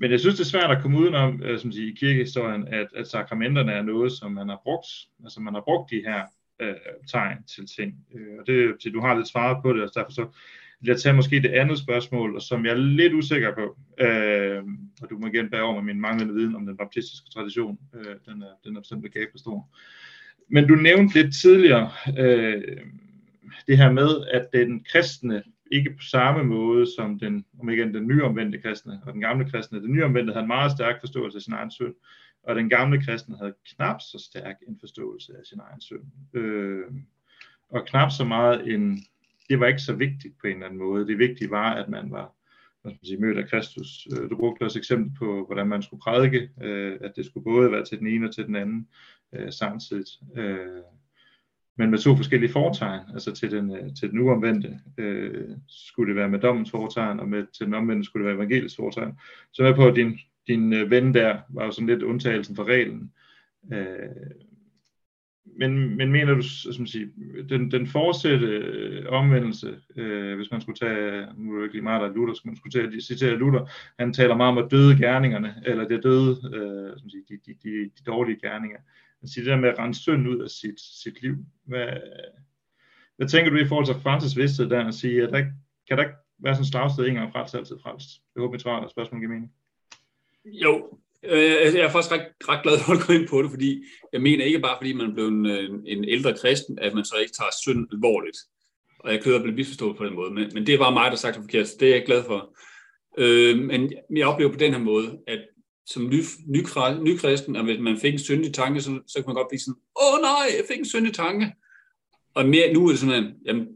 men 0.00 0.10
jeg 0.10 0.20
synes, 0.20 0.36
det 0.36 0.44
er 0.44 0.48
svært 0.48 0.70
at 0.70 0.82
komme 0.82 0.98
udenom, 0.98 1.42
øh, 1.42 1.58
som 1.58 1.72
siger, 1.72 1.92
i 1.92 1.96
kirkehistorien, 1.96 2.68
at, 2.68 2.86
at 2.96 3.06
sakramenterne 3.06 3.72
er 3.72 3.82
noget, 3.82 4.12
som 4.12 4.32
man 4.32 4.48
har 4.48 4.60
brugt. 4.64 4.86
Altså 5.24 5.40
man 5.40 5.54
har 5.54 5.60
brugt 5.60 5.90
de 5.90 6.02
her 6.06 6.22
øh, 6.60 6.74
tegn 7.10 7.38
til 7.42 7.66
ting. 7.66 7.94
Øh, 8.14 8.38
og 8.40 8.46
det, 8.46 8.94
du 8.94 9.00
har 9.00 9.14
lidt 9.14 9.28
svaret 9.28 9.62
på 9.62 9.72
det, 9.72 9.82
og 9.82 9.90
derfor 9.94 10.12
så 10.12 10.26
vil 10.80 10.88
jeg 10.88 11.00
tage 11.00 11.14
måske 11.14 11.42
det 11.42 11.50
andet 11.50 11.78
spørgsmål, 11.78 12.40
som 12.40 12.64
jeg 12.64 12.70
er 12.70 12.76
lidt 12.76 13.12
usikker 13.12 13.54
på. 13.54 13.76
Øh, 14.04 14.62
og 15.02 15.10
du 15.10 15.18
må 15.18 15.26
igen 15.26 15.50
bære 15.50 15.62
over 15.62 15.74
med 15.74 15.82
min 15.82 16.00
manglende 16.00 16.34
viden 16.34 16.56
om 16.56 16.66
den 16.66 16.76
baptistiske 16.76 17.30
tradition. 17.30 17.78
Øh, 17.94 18.16
den, 18.26 18.42
er, 18.42 18.52
den 18.64 18.76
er 18.76 18.80
bestemt 18.80 19.02
begavet 19.02 19.40
stor. 19.40 19.68
Men 20.48 20.68
du 20.68 20.74
nævnte 20.74 21.22
lidt 21.22 21.34
tidligere 21.34 21.90
øh, 22.18 22.62
det 23.66 23.76
her 23.76 23.92
med, 23.92 24.26
at 24.32 24.48
den 24.52 24.84
kristne 24.84 25.42
ikke 25.72 25.90
på 25.90 26.02
samme 26.02 26.44
måde 26.44 26.86
som 26.96 27.18
den, 27.18 27.44
om 27.60 27.68
ikke 27.68 27.92
den 27.92 28.06
nyomvendte 28.06 28.58
kristne 28.58 29.00
og 29.06 29.12
den 29.12 29.20
gamle 29.20 29.50
kristne. 29.50 29.82
Den 29.82 29.92
nyomvendte 29.92 30.32
havde 30.32 30.42
en 30.42 30.48
meget 30.48 30.72
stærk 30.72 31.00
forståelse 31.00 31.38
af 31.38 31.42
sin 31.42 31.52
egen 31.52 31.70
synd, 31.70 31.94
og 32.42 32.56
den 32.56 32.68
gamle 32.68 33.02
kristne 33.02 33.36
havde 33.36 33.54
knap 33.74 34.00
så 34.00 34.24
stærk 34.30 34.56
en 34.68 34.76
forståelse 34.80 35.32
af 35.32 35.46
sin 35.46 35.60
egen 35.60 35.80
synd. 35.80 36.02
Øh, 36.34 36.84
og 37.70 37.86
knap 37.86 38.10
så 38.10 38.24
meget 38.24 38.74
en, 38.74 39.04
det 39.48 39.60
var 39.60 39.66
ikke 39.66 39.82
så 39.82 39.94
vigtigt 39.94 40.34
på 40.40 40.46
en 40.46 40.52
eller 40.52 40.66
anden 40.66 40.78
måde. 40.78 41.06
Det 41.06 41.18
vigtige 41.18 41.50
var, 41.50 41.74
at 41.74 41.88
man 41.88 42.10
var 42.10 42.34
hvad 42.82 42.92
skal 42.92 42.98
man 43.02 43.06
sige, 43.06 43.20
mødt 43.20 43.38
af 43.38 43.48
Kristus. 43.48 44.08
Øh, 44.12 44.30
du 44.30 44.36
brugte 44.36 44.62
også 44.62 44.78
eksempel 44.78 45.18
på, 45.18 45.44
hvordan 45.46 45.66
man 45.66 45.82
skulle 45.82 46.00
prædike, 46.00 46.50
øh, 46.62 46.98
at 47.00 47.12
det 47.16 47.26
skulle 47.26 47.44
både 47.44 47.72
være 47.72 47.84
til 47.84 47.98
den 47.98 48.06
ene 48.06 48.28
og 48.28 48.34
til 48.34 48.46
den 48.46 48.56
anden 48.56 48.88
øh, 49.34 49.52
samtidig. 49.52 50.06
Men 51.78 51.90
med 51.90 51.98
to 51.98 52.16
forskellige 52.16 52.52
fortegn, 52.52 53.00
altså 53.14 53.32
til 53.32 53.50
den, 53.50 53.94
til 53.94 54.10
den 54.10 54.18
uomvendte 54.18 54.80
øh, 54.98 55.48
skulle 55.68 56.08
det 56.08 56.16
være 56.16 56.28
med 56.28 56.38
dommens 56.38 56.70
fortegn, 56.70 57.20
og 57.20 57.28
med, 57.28 57.46
til 57.56 57.66
den 57.66 57.74
omvendte 57.74 58.04
skulle 58.04 58.24
det 58.24 58.26
være 58.26 58.36
evangelisk 58.36 58.76
fortegn. 58.76 59.18
Så 59.52 59.62
med 59.62 59.74
på, 59.74 59.86
at 59.86 59.96
din, 59.96 60.18
din 60.46 60.70
ven 60.70 61.14
der 61.14 61.38
var 61.48 61.64
jo 61.64 61.70
sådan 61.70 61.86
lidt 61.86 62.02
undtagelsen 62.02 62.56
fra 62.56 62.64
reglen. 62.64 63.12
Øh, 63.72 64.08
men, 65.56 65.96
men 65.96 66.12
mener 66.12 66.34
du, 66.34 66.42
som 66.42 66.86
sige, 66.86 67.10
den, 67.48 67.70
den 67.70 67.86
fortsatte 67.86 68.46
øh, 68.46 69.04
omvendelse, 69.08 69.80
øh, 69.96 70.36
hvis 70.36 70.50
man 70.50 70.60
skulle 70.60 70.78
tage, 70.78 71.26
nu 71.36 71.52
er 71.52 71.56
det 71.56 71.64
ikke 71.64 71.74
lige 71.74 71.82
meget, 71.82 72.00
der 72.00 72.08
er 72.08 72.14
Luther, 72.14 72.34
skulle 72.34 72.50
man 72.50 72.56
skulle 72.56 72.90
tage, 72.90 73.00
citere 73.00 73.36
Luther, 73.36 73.70
han 73.98 74.12
taler 74.12 74.36
meget 74.36 74.52
om 74.52 74.64
at 74.64 74.70
døde 74.70 74.98
gerningerne, 74.98 75.62
eller 75.66 75.88
det 75.88 76.02
døde, 76.02 76.30
øh, 76.54 76.98
som 76.98 77.10
sige, 77.10 77.22
de, 77.28 77.38
de, 77.46 77.54
de, 77.62 77.84
de 77.84 78.04
dårlige 78.06 78.40
gerninger. 78.40 78.78
Han 79.20 79.28
siger 79.28 79.44
det 79.44 79.50
der 79.50 79.60
med 79.60 79.68
at 79.68 79.78
rense 79.78 80.02
synd 80.02 80.28
ud 80.28 80.38
af 80.38 80.48
sit, 80.50 80.80
sit 80.80 81.22
liv. 81.22 81.36
Hvad, 81.64 81.88
hvad 83.16 83.28
tænker 83.28 83.50
du 83.50 83.56
i 83.56 83.66
forhold 83.66 83.86
til 83.86 84.02
Francis 84.02 84.36
vidsthed 84.36 84.70
der, 84.70 84.84
at 84.84 84.94
sige, 84.94 85.22
at 85.22 85.32
der, 85.32 85.44
kan 85.88 85.98
der 85.98 86.04
ikke 86.04 86.16
være 86.38 86.54
sådan 86.54 86.62
en 86.62 86.70
slagsted 86.70 87.06
en 87.06 87.14
gang 87.14 87.32
frelst, 87.32 87.54
altid 87.54 87.76
frelst? 87.82 88.08
Jeg 88.34 88.40
håber, 88.40 88.52
mit 88.52 88.62
svar 88.62 88.80
og 88.80 88.90
spørgsmål 88.90 89.20
giver 89.20 89.32
mening. 89.32 89.52
Jo, 90.44 90.98
øh, 91.24 91.54
altså, 91.60 91.78
jeg 91.78 91.86
er 91.86 91.90
faktisk 91.90 92.12
ret, 92.12 92.26
ret 92.48 92.62
glad 92.62 92.78
for 92.78 92.92
at 92.92 93.06
gå 93.06 93.12
ind 93.12 93.28
på 93.28 93.42
det, 93.42 93.50
fordi 93.50 93.84
jeg 94.12 94.20
mener 94.20 94.44
ikke 94.44 94.58
bare, 94.58 94.76
fordi 94.78 94.92
man 94.92 95.10
er 95.10 95.14
blevet 95.14 95.32
en, 95.32 95.46
en 95.86 96.04
ældre 96.04 96.34
kristen, 96.34 96.78
at 96.78 96.94
man 96.94 97.04
så 97.04 97.16
ikke 97.16 97.32
tager 97.32 97.50
synd 97.62 97.88
alvorligt. 97.92 98.38
Og 99.00 99.12
jeg 99.12 99.22
køder 99.22 99.36
at 99.36 99.42
blive 99.42 99.56
misforstået 99.56 99.96
på 99.96 100.04
den 100.04 100.14
måde, 100.14 100.30
men, 100.30 100.50
men 100.54 100.66
det 100.66 100.74
er 100.74 100.78
bare 100.78 100.92
mig, 100.92 101.04
der 101.04 101.10
har 101.10 101.16
sagt 101.16 101.34
det 101.34 101.42
forkert, 101.42 101.68
så 101.68 101.76
det 101.80 101.88
er 101.88 101.94
jeg 101.94 102.06
glad 102.06 102.24
for. 102.24 102.56
Øh, 103.18 103.58
men 103.58 103.92
jeg 104.16 104.26
oplever 104.26 104.52
på 104.52 104.58
den 104.58 104.72
her 104.72 104.80
måde, 104.80 105.18
at 105.26 105.40
som 105.86 106.08
ny, 106.08 106.20
ny, 106.46 106.62
ny 107.00 107.16
kristen, 107.16 107.56
at 107.56 107.64
hvis 107.64 107.80
man 107.80 107.98
fik 107.98 108.12
en 108.12 108.18
syndig 108.18 108.54
tanke, 108.54 108.80
så, 108.80 109.00
så 109.06 109.14
kan 109.14 109.24
man 109.26 109.34
godt 109.34 109.48
blive 109.48 109.60
sådan, 109.60 109.80
åh 110.02 110.14
oh, 110.14 110.20
nej, 110.20 110.46
jeg 110.58 110.64
fik 110.68 110.78
en 110.78 110.84
syndig 110.84 111.14
tanke. 111.14 111.52
Og 112.34 112.46
mere, 112.48 112.72
nu 112.72 112.84
er 112.86 112.90
det 112.90 112.98
sådan, 112.98 113.34
jamen, 113.46 113.66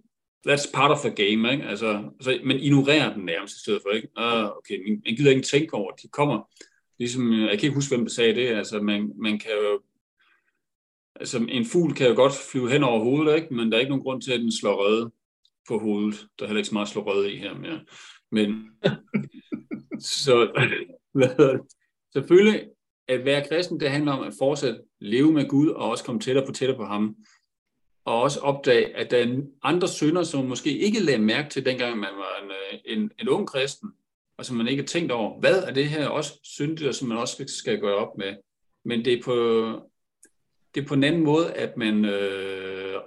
that's 0.49 0.71
part 0.75 0.91
of 0.91 1.01
the 1.01 1.11
game, 1.11 1.53
ikke? 1.53 1.65
Altså, 1.65 2.03
altså, 2.15 2.41
man 2.45 2.61
ignorerer 2.61 3.15
den 3.15 3.25
nærmest 3.25 3.57
i 3.57 3.61
stedet 3.61 3.83
for, 3.83 3.91
ikke? 3.91 4.09
Ah, 4.17 4.51
okay, 4.57 4.79
man 4.87 5.17
gider 5.17 5.31
ikke 5.31 5.43
tænke 5.43 5.75
over, 5.75 5.93
de 5.93 6.09
kommer, 6.09 6.49
ligesom, 7.03 7.33
jeg 7.33 7.59
kan 7.59 7.67
ikke 7.67 7.75
huske, 7.75 7.97
hvem 7.97 8.05
der 8.05 8.13
sagde 8.13 8.35
det, 8.35 8.49
altså, 8.49 8.81
man, 8.81 9.13
man 9.17 9.39
kan 9.39 9.51
jo, 9.51 9.81
altså, 11.17 11.47
en 11.49 11.65
fugl 11.65 11.95
kan 11.95 12.09
jo 12.09 12.15
godt 12.15 12.33
flyve 12.53 12.71
hen 12.71 12.83
over 12.83 13.05
hovedet, 13.05 13.37
ikke? 13.37 13.55
Men 13.55 13.71
der 13.71 13.77
er 13.77 13.81
ikke 13.81 13.91
nogen 13.91 14.03
grund 14.03 14.23
til, 14.23 14.33
at 14.33 14.41
den 14.41 14.53
slår 14.53 14.87
røde 14.87 15.11
på 15.69 15.79
hovedet. 15.79 16.27
Der 16.39 16.45
er 16.45 16.49
heller 16.49 16.59
ikke 16.59 16.69
så 16.69 16.75
meget 16.75 16.89
slå 16.89 17.03
røde 17.03 17.33
i 17.33 17.37
her 17.37 17.55
mere. 17.55 17.81
Men, 18.31 18.71
så? 20.25 20.37
Selvfølgelig, 22.13 22.69
at 23.09 23.25
være 23.25 23.49
kristen, 23.49 23.81
det 23.81 23.91
handler 23.91 24.13
om 24.13 24.23
at 24.23 24.35
fortsætte 24.39 24.81
leve 25.01 25.33
med 25.33 25.49
Gud, 25.49 25.69
og 25.69 25.91
også 25.91 26.05
komme 26.05 26.21
tættere 26.21 26.47
på 26.47 26.53
tættere 26.53 26.79
på 26.79 26.85
ham 26.85 27.17
og 28.05 28.23
også 28.23 28.41
opdage, 28.41 28.97
at 28.97 29.11
der 29.11 29.19
er 29.19 29.43
andre 29.63 29.89
synder, 29.89 30.23
som 30.23 30.45
måske 30.45 30.79
ikke 30.79 31.01
lagde 31.01 31.23
mærke 31.23 31.51
til, 31.51 31.65
dengang 31.65 31.99
man 31.99 32.11
var 32.17 32.45
en, 32.45 32.51
øh, 32.51 32.81
en, 32.85 33.11
en 33.19 33.29
ung 33.29 33.47
kristen, 33.47 33.93
og 34.39 34.45
som 34.45 34.57
man 34.57 34.69
ikke 34.69 34.83
har 34.83 34.87
tænkt 34.87 35.13
over, 35.13 35.41
hvad 35.41 35.63
er 35.63 35.71
det 35.71 35.89
her 35.89 36.09
også 36.09 36.41
syndigt, 36.45 36.89
og 36.89 36.95
som 36.95 37.09
man 37.09 37.19
også 37.19 37.45
skal 37.47 37.81
gøre 37.81 37.97
op 37.97 38.19
med. 38.19 38.35
Men 38.85 39.05
det 39.05 39.13
er 39.13 39.23
på, 39.25 39.35
det 40.75 40.83
er 40.83 40.87
på 40.87 40.95
en 40.95 41.05
anden 41.05 41.25
måde, 41.25 41.53
at 41.53 41.77
man 41.77 42.05
øh, 42.05 43.01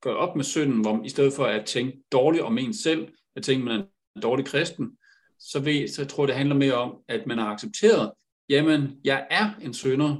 gør 0.00 0.14
op 0.14 0.36
med 0.36 0.44
synden, 0.44 0.80
hvor 0.80 0.94
man, 0.94 1.04
i 1.04 1.08
stedet 1.08 1.32
for 1.32 1.44
at 1.44 1.66
tænke 1.66 2.02
dårligt 2.12 2.44
om 2.44 2.58
en 2.58 2.74
selv, 2.74 3.08
at 3.36 3.42
tænke, 3.42 3.60
at 3.60 3.64
man 3.64 3.80
er 3.80 3.84
en 4.16 4.22
dårlig 4.22 4.46
kristen, 4.46 4.98
så, 5.38 5.60
ved, 5.60 5.88
så 5.88 6.04
tror 6.04 6.22
jeg, 6.22 6.28
det 6.28 6.36
handler 6.36 6.56
mere 6.56 6.74
om, 6.74 6.96
at 7.08 7.26
man 7.26 7.38
har 7.38 7.46
accepteret, 7.46 8.12
jamen, 8.48 9.00
jeg 9.04 9.26
er 9.30 9.50
en 9.60 9.74
synder. 9.74 10.16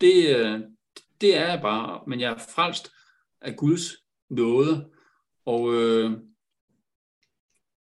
Det, 0.00 0.36
øh, 0.36 0.60
det 1.20 1.36
er 1.36 1.48
jeg 1.50 1.60
bare, 1.62 2.00
men 2.06 2.20
jeg 2.20 2.32
er 2.32 2.38
frelst 2.54 2.92
af 3.40 3.56
Guds 3.56 3.92
nåde, 4.30 4.90
og 5.44 5.74
øh, 5.74 6.12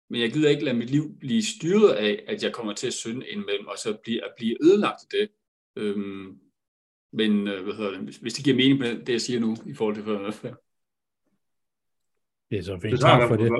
men 0.09 0.21
jeg 0.21 0.31
gider 0.31 0.49
ikke 0.49 0.63
lade 0.63 0.77
mit 0.77 0.89
liv 0.89 1.19
blive 1.19 1.43
styret 1.43 1.93
af, 1.93 2.23
at 2.27 2.43
jeg 2.43 2.53
kommer 2.53 2.73
til 2.73 2.87
at 2.87 2.93
synde 2.93 3.27
indimellem, 3.27 3.67
og 3.67 3.77
så 3.77 3.97
blive, 4.03 4.25
at 4.25 4.31
blive 4.37 4.57
ødelagt 4.63 4.99
af 5.01 5.07
det. 5.11 5.29
Øhm, 5.75 6.39
men 7.13 7.47
øh, 7.47 7.63
hvad 7.63 7.73
hedder 7.73 7.91
det, 7.91 8.17
hvis 8.21 8.33
det 8.33 8.43
giver 8.43 8.55
mening 8.55 8.79
på 8.79 8.85
det, 8.85 9.09
jeg 9.09 9.21
siger 9.21 9.39
nu, 9.39 9.57
i 9.65 9.73
forhold 9.73 9.95
til 9.95 10.03
før. 10.33 10.53
Det 12.49 12.57
er 12.57 12.63
så 12.63 12.79
fint. 12.79 12.99
Tak 12.99 13.27
for 13.27 13.35
det. 13.35 13.51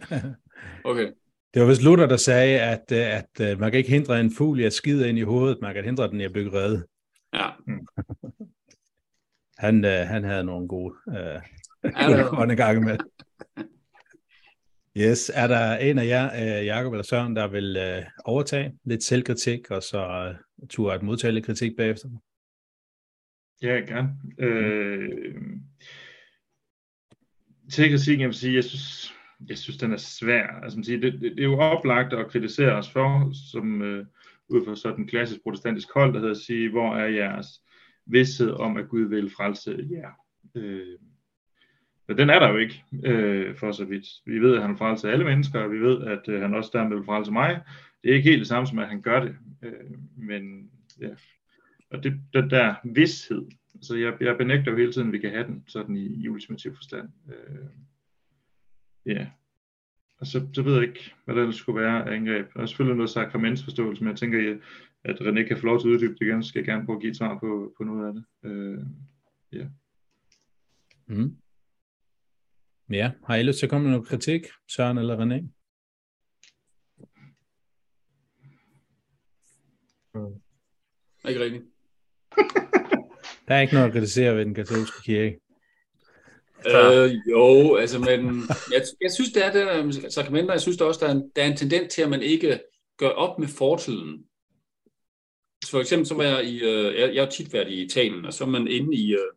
okay. 0.90 1.12
Det 1.54 1.62
var 1.62 1.68
vist 1.68 1.82
Luther, 1.82 2.06
der 2.06 2.16
sagde, 2.16 2.60
at, 2.60 2.92
at, 2.92 3.40
at 3.40 3.58
man 3.58 3.70
kan 3.70 3.78
ikke 3.78 3.90
hindre 3.90 4.20
en 4.20 4.30
fugl 4.30 4.60
i 4.60 4.64
at 4.64 4.72
skide 4.72 5.08
ind 5.08 5.18
i 5.18 5.22
hovedet, 5.22 5.58
man 5.60 5.74
kan 5.74 5.84
hindre 5.84 6.08
den 6.08 6.20
i 6.20 6.24
at 6.24 6.32
bygge 6.32 6.52
redde. 6.52 6.86
Ja. 7.34 7.50
Han, 9.58 9.84
øh, 9.84 10.06
han 10.06 10.24
havde 10.24 10.44
nogle 10.44 10.68
gode 10.68 10.94
øh, 11.08 11.40
en 12.50 12.56
gang 12.64 12.84
med. 12.84 12.98
Yes, 14.98 15.30
er 15.34 15.46
der 15.46 15.76
en 15.76 15.98
af 15.98 16.06
jer, 16.06 16.58
øh, 16.60 16.66
Jakob 16.66 16.92
eller 16.92 17.04
Søren, 17.04 17.36
der 17.36 17.48
vil 17.48 17.76
øh, 17.76 18.02
overtage 18.24 18.72
lidt 18.84 19.02
selvkritik, 19.02 19.70
og 19.70 19.82
så 19.82 19.98
øh, 20.08 20.68
turde 20.68 20.94
at 20.94 21.02
modtage 21.02 21.32
lidt 21.32 21.46
kritik 21.46 21.76
bagefter? 21.76 22.08
Ja, 23.62 23.68
gerne. 23.68 24.10
Øh, 24.38 25.34
selvkritikken, 27.68 28.20
jeg 28.20 28.28
vil 28.28 28.34
sige, 28.34 28.54
jeg 28.54 28.64
synes, 28.64 29.14
jeg 29.48 29.58
synes, 29.58 29.78
den 29.78 29.92
er 29.92 29.96
svær. 29.96 30.46
Altså, 30.62 30.80
det, 30.86 31.02
det, 31.02 31.20
det 31.20 31.40
er 31.40 31.44
jo 31.44 31.58
oplagt 31.58 32.12
at 32.12 32.28
kritisere 32.30 32.72
os 32.72 32.90
for, 32.90 33.32
som 33.50 33.82
øh, 33.82 34.06
ud 34.48 34.64
fra 34.64 34.76
sådan 34.76 35.00
en 35.00 35.08
klassisk 35.08 35.42
protestantisk 35.42 35.88
hold, 35.94 36.12
der 36.12 36.18
hedder 36.18 36.34
at 36.34 36.40
sige, 36.40 36.70
hvor 36.70 36.96
er 36.96 37.06
jeres 37.06 37.46
vidsthed 38.06 38.50
om, 38.50 38.76
at 38.76 38.88
Gud 38.88 39.08
vil 39.08 39.30
frelse 39.30 39.86
jer. 39.90 40.10
Øh, 40.54 40.98
men 42.08 42.18
den 42.18 42.30
er 42.30 42.38
der 42.38 42.48
jo 42.48 42.56
ikke, 42.56 42.84
øh, 43.04 43.56
for 43.56 43.72
så 43.72 43.84
vidt. 43.84 44.06
Vi 44.26 44.38
ved, 44.38 44.56
at 44.56 44.62
han 44.62 44.76
frelser 44.76 45.10
alle 45.10 45.24
mennesker, 45.24 45.60
og 45.60 45.72
vi 45.72 45.78
ved, 45.78 46.02
at 46.02 46.28
øh, 46.28 46.42
han 46.42 46.54
også 46.54 46.70
dermed 46.72 46.96
vil 46.96 47.04
frelse 47.04 47.32
mig. 47.32 47.60
Det 48.02 48.10
er 48.10 48.14
ikke 48.14 48.28
helt 48.28 48.40
det 48.40 48.48
samme 48.48 48.66
som, 48.66 48.78
at 48.78 48.88
han 48.88 49.02
gør 49.02 49.20
det. 49.20 49.36
Øh, 49.62 49.98
men 50.16 50.70
ja, 51.00 51.10
og 51.90 52.04
det, 52.04 52.20
den 52.32 52.50
der 52.50 52.74
vidshed, 52.84 53.42
så 53.82 53.96
jeg, 53.96 54.14
jeg 54.20 54.38
benægter 54.38 54.70
jo 54.70 54.76
hele 54.76 54.92
tiden, 54.92 55.08
at 55.08 55.12
vi 55.12 55.18
kan 55.18 55.30
have 55.30 55.46
den, 55.46 55.64
sådan 55.66 55.96
i, 55.96 56.24
i 56.24 56.28
ultimativ 56.28 56.74
forstand. 56.76 57.08
Øh, 57.28 57.66
ja, 59.06 59.26
og 60.18 60.26
så, 60.26 60.46
så 60.52 60.62
ved 60.62 60.74
jeg 60.74 60.82
ikke, 60.82 61.14
hvad 61.24 61.34
der 61.34 61.50
skulle 61.50 61.80
være 61.80 62.08
af 62.08 62.14
angreb. 62.14 62.54
Der 62.54 62.60
er 62.60 62.66
selvfølgelig 62.66 62.96
noget 62.96 63.10
sakramentsforståelse, 63.10 64.04
men 64.04 64.10
jeg 64.10 64.18
tænker, 64.18 64.56
at 65.04 65.20
René 65.20 65.42
kan 65.42 65.58
få 65.58 65.66
lov 65.66 65.80
til 65.80 65.88
at 65.88 65.92
uddybe 65.92 66.14
det 66.14 66.26
igen, 66.26 66.42
så 66.42 66.48
skal 66.48 66.58
jeg 66.58 66.66
gerne 66.66 66.86
prøve 66.86 66.96
at 66.96 67.00
give 67.00 67.10
et 67.10 67.16
svar 67.16 67.38
på, 67.38 67.74
på 67.76 67.84
noget 67.84 68.08
af 68.08 68.14
det. 68.14 68.24
Øh, 68.44 68.78
ja. 69.52 69.66
Mm. 71.06 71.36
Ja, 72.90 73.10
har 73.26 73.36
I 73.36 73.42
lyst 73.42 73.58
til 73.58 73.66
at 73.66 73.70
komme 73.70 73.84
med 73.84 73.90
noget 73.90 74.08
kritik, 74.08 74.46
Søren 74.68 74.98
eller 74.98 75.16
René? 75.16 75.40
Mm. 80.14 80.40
Ikke 81.28 81.40
rigtigt. 81.40 81.64
Der 83.48 83.54
er 83.54 83.60
ikke 83.60 83.74
noget 83.74 83.86
at 83.86 83.92
kritisere 83.92 84.36
ved 84.36 84.44
den 84.44 84.54
katolske 84.54 85.02
kirke. 85.02 85.40
Øh, 86.66 87.10
jo, 87.30 87.76
altså, 87.76 87.98
men 87.98 88.42
jeg, 88.72 88.82
jeg 89.00 89.12
synes, 89.12 89.32
det 89.32 89.46
er 89.46 89.52
det 89.52 90.12
sakramenter, 90.12 90.52
jeg 90.52 90.60
synes 90.60 90.76
der 90.76 90.84
også, 90.84 91.00
der 91.00 91.12
er, 91.12 91.14
en, 91.14 91.30
der 91.36 91.42
er 91.42 91.46
en 91.46 91.56
tendens 91.56 91.94
til, 91.94 92.02
at 92.02 92.10
man 92.10 92.22
ikke 92.22 92.60
gør 92.96 93.08
op 93.08 93.38
med 93.38 93.48
fortiden. 93.48 94.24
For 95.70 95.80
eksempel 95.80 96.06
så 96.06 96.14
var 96.14 96.24
jeg 96.24 96.44
i, 96.44 96.62
øh, 96.62 97.00
jeg, 97.00 97.14
jeg 97.14 97.22
har 97.22 97.30
tit 97.30 97.52
været 97.52 97.68
i 97.68 97.84
Italien, 97.84 98.24
og 98.24 98.32
så 98.32 98.44
er 98.44 98.48
man 98.48 98.68
inde 98.68 98.96
i 98.96 99.12
øh, 99.12 99.32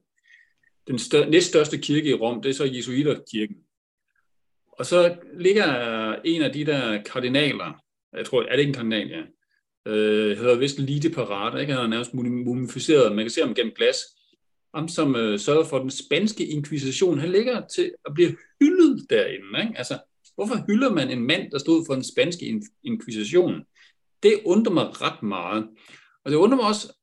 den 0.89 0.99
stør, 0.99 1.29
næststørste 1.29 1.77
kirke 1.77 2.09
i 2.09 2.13
Rom, 2.13 2.41
det 2.41 2.49
er 2.49 2.53
så 2.53 2.65
Jesuiterkirken. 2.65 3.55
Og 4.71 4.85
så 4.85 5.15
ligger 5.39 6.15
en 6.25 6.41
af 6.41 6.53
de 6.53 6.65
der 6.65 7.03
kardinaler, 7.03 7.83
jeg 8.17 8.25
tror, 8.25 8.43
er 8.43 8.51
det 8.51 8.59
ikke 8.59 8.69
en 8.69 8.73
kardinal, 8.73 9.07
ja, 9.07 9.21
øh, 9.91 10.37
hedder 10.37 10.57
vist 10.57 10.79
Lite 10.79 11.09
Parade, 11.09 11.61
ikke? 11.61 11.73
han 11.73 11.83
er 11.83 11.87
nærmest 11.87 12.13
mumificeret, 12.13 13.15
man 13.15 13.25
kan 13.25 13.29
se 13.29 13.41
ham 13.41 13.55
gennem 13.55 13.73
glas, 13.73 13.97
ham 14.75 14.87
som 14.87 15.15
øh, 15.15 15.39
sørger 15.39 15.63
for 15.63 15.79
den 15.79 15.89
spanske 15.89 16.47
inkvisition, 16.47 17.19
han 17.19 17.31
ligger 17.31 17.67
til 17.67 17.91
at 18.05 18.13
blive 18.13 18.35
hyldet 18.61 19.09
derinde. 19.09 19.61
Ikke? 19.61 19.77
Altså, 19.77 19.99
hvorfor 20.35 20.65
hylder 20.67 20.93
man 20.93 21.09
en 21.11 21.23
mand, 21.23 21.51
der 21.51 21.57
stod 21.57 21.85
for 21.87 21.93
den 21.93 22.03
spanske 22.03 22.61
inkvisition? 22.83 23.63
Det 24.23 24.41
undrer 24.45 24.73
mig 24.73 25.01
ret 25.01 25.23
meget. 25.23 25.67
Og 26.25 26.31
det 26.31 26.37
undrer 26.37 26.57
mig 26.57 26.65
også 26.65 26.98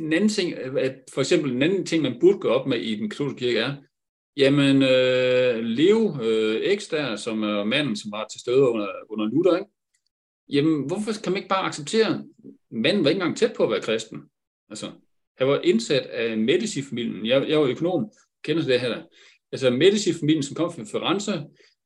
en 0.00 0.12
anden 0.12 0.28
ting, 0.28 0.54
øh, 0.58 0.84
at 0.84 0.94
for 1.14 1.20
eksempel 1.20 1.52
en 1.52 1.62
anden 1.62 1.86
ting, 1.86 2.02
man 2.02 2.16
burde 2.20 2.38
gå 2.38 2.48
op 2.48 2.66
med 2.66 2.78
i 2.78 2.94
den 2.94 3.10
katolske 3.10 3.38
kirke 3.38 3.58
er, 3.58 3.76
jamen 4.36 4.82
øh, 4.82 5.64
Leo 5.64 6.22
øh, 6.22 6.78
X 6.78 6.88
der, 6.88 7.16
som 7.16 7.42
er 7.42 7.64
manden, 7.64 7.96
som 7.96 8.12
var 8.12 8.26
til 8.32 8.40
stede 8.40 8.60
under, 8.60 8.88
under 9.08 9.26
Luther, 9.26 9.56
ikke? 9.56 9.70
jamen 10.48 10.86
hvorfor 10.86 11.12
kan 11.22 11.32
man 11.32 11.36
ikke 11.36 11.48
bare 11.48 11.66
acceptere, 11.66 12.24
manden 12.70 13.04
var 13.04 13.10
ikke 13.10 13.18
engang 13.18 13.36
tæt 13.36 13.52
på 13.56 13.64
at 13.64 13.70
være 13.70 13.80
kristen. 13.80 14.18
Altså, 14.70 14.86
han 15.38 15.48
var 15.48 15.60
indsat 15.64 16.06
af 16.06 16.38
Medici-familien. 16.38 17.26
Jeg, 17.26 17.48
jeg 17.48 17.60
var 17.60 17.66
økonom, 17.66 18.10
kender 18.44 18.62
det 18.62 18.80
her. 18.80 19.02
Altså 19.52 19.70
Medici-familien, 19.70 20.42
som 20.42 20.54
kom 20.54 20.72
fra 20.72 20.84
Firenze, 20.84 21.42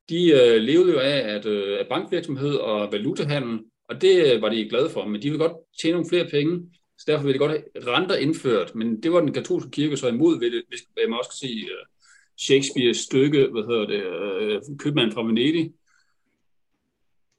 de 0.09 0.31
øh, 0.31 0.63
levede 0.63 0.93
jo 0.93 0.99
af, 0.99 1.19
at, 1.35 1.47
øh, 1.47 1.79
af 1.81 1.87
bankvirksomhed 1.89 2.55
og 2.55 2.93
valutahandel, 2.93 3.59
og 3.89 4.01
det 4.01 4.35
øh, 4.35 4.43
var 4.43 4.49
de 4.49 4.69
glade 4.69 4.91
for, 4.91 5.07
men 5.07 5.23
de 5.23 5.31
ville 5.31 5.45
godt 5.47 5.57
tjene 5.83 5.93
nogle 5.93 6.09
flere 6.09 6.29
penge, 6.31 6.71
så 6.99 7.05
derfor 7.07 7.25
ville 7.25 7.35
de 7.35 7.39
godt 7.39 7.51
have 7.53 7.97
renter 7.97 8.17
indført, 8.17 8.75
men 8.75 9.03
det 9.03 9.13
var 9.13 9.21
den 9.21 9.33
katolske 9.33 9.71
kirke 9.71 9.97
så 9.97 10.09
imod 10.09 10.39
ved 10.39 10.51
det, 10.51 10.63
hvis 10.69 10.81
man 11.09 11.19
også 11.19 11.31
kan 11.31 11.49
sige 11.49 11.65
uh, 11.65 11.87
Shakespeares 12.39 12.97
stykke, 12.97 13.47
hvad 13.47 13.63
hedder 13.63 13.87
det, 13.87 14.03
uh, 14.71 14.77
købmanden 14.79 15.13
fra 15.15 15.23
Venedig. 15.23 15.73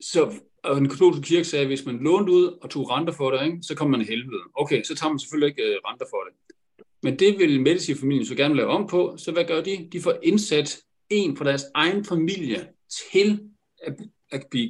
Så 0.01 0.33
og 0.63 0.75
den 0.75 0.89
katolske 0.89 1.21
kirke 1.21 1.43
sagde, 1.43 1.62
at 1.62 1.69
hvis 1.69 1.85
man 1.85 2.03
lånte 2.03 2.31
ud 2.31 2.57
og 2.62 2.69
tog 2.69 2.89
renter 2.89 3.13
for 3.13 3.31
det, 3.31 3.45
ikke, 3.45 3.57
så 3.62 3.75
kom 3.75 3.89
man 3.89 4.01
i 4.01 4.03
helvede. 4.03 4.41
Okay, 4.55 4.83
så 4.83 4.95
tager 4.95 5.09
man 5.09 5.19
selvfølgelig 5.19 5.50
ikke 5.50 5.63
uh, 5.63 5.89
renter 5.89 6.05
for 6.09 6.21
det. 6.27 6.55
Men 7.03 7.19
det 7.19 7.39
vil 7.39 7.62
Medici-familien 7.62 8.25
så 8.25 8.35
gerne 8.35 8.55
lave 8.55 8.69
om 8.69 8.88
på, 8.88 9.15
så 9.17 9.31
hvad 9.31 9.45
gør 9.45 9.62
de? 9.62 9.89
De 9.91 10.01
får 10.01 10.13
indsat 10.24 10.77
en 11.09 11.38
fra 11.38 11.45
deres 11.45 11.63
egen 11.74 12.05
familie 12.05 12.67
til 13.12 13.39
at, 13.83 13.93
at 14.31 14.45
blive 14.51 14.69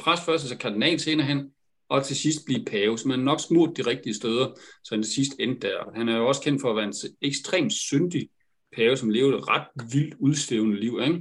præst 0.00 0.24
først, 0.24 0.44
altså 0.44 0.58
kardinal 0.58 1.00
senere 1.00 1.26
hen, 1.26 1.50
og 1.88 2.04
til 2.04 2.16
sidst 2.16 2.44
blive 2.44 2.64
pave. 2.64 2.98
Så 2.98 3.08
man 3.08 3.18
nok 3.18 3.40
smurt 3.40 3.76
de 3.76 3.82
rigtige 3.82 4.14
steder, 4.14 4.54
så 4.84 4.94
han 4.94 5.02
til 5.02 5.12
sidst 5.12 5.32
endte 5.40 5.68
der. 5.68 5.92
Han 5.94 6.08
er 6.08 6.16
jo 6.16 6.28
også 6.28 6.42
kendt 6.42 6.60
for 6.60 6.70
at 6.70 6.76
være 6.76 6.84
en 6.84 6.94
ekstremt 7.22 7.72
syndig 7.72 8.28
pave, 8.76 8.96
som 8.96 9.10
levede 9.10 9.38
et 9.38 9.48
ret 9.48 9.66
vildt 9.92 10.14
udstævende 10.18 10.80
liv. 10.80 11.00
Ikke? 11.02 11.20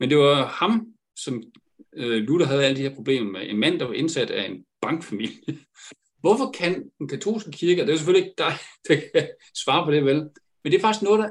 Men 0.00 0.10
det 0.10 0.18
var 0.18 0.46
ham, 0.46 0.86
som 1.16 1.42
øh, 1.96 2.22
Luther 2.22 2.46
havde 2.46 2.64
alle 2.64 2.76
de 2.76 2.82
her 2.82 2.94
problemer 2.94 3.30
med. 3.30 3.50
En 3.50 3.58
mand, 3.58 3.78
der 3.78 3.86
var 3.86 3.94
indsat 3.94 4.30
af 4.30 4.50
en 4.50 4.64
bankfamilie. 4.80 5.38
Hvorfor 6.20 6.50
kan 6.50 6.90
den 6.98 7.08
katolske 7.08 7.50
kirke, 7.50 7.82
det 7.82 7.92
er 7.92 7.96
selvfølgelig 7.96 8.26
ikke 8.26 8.38
dig, 8.38 8.52
der 8.88 9.00
kan 9.14 9.28
svare 9.54 9.84
på 9.84 9.90
det 9.90 10.04
vel, 10.04 10.16
men 10.64 10.72
det 10.72 10.74
er 10.74 10.80
faktisk 10.80 11.02
noget, 11.02 11.18
der 11.20 11.30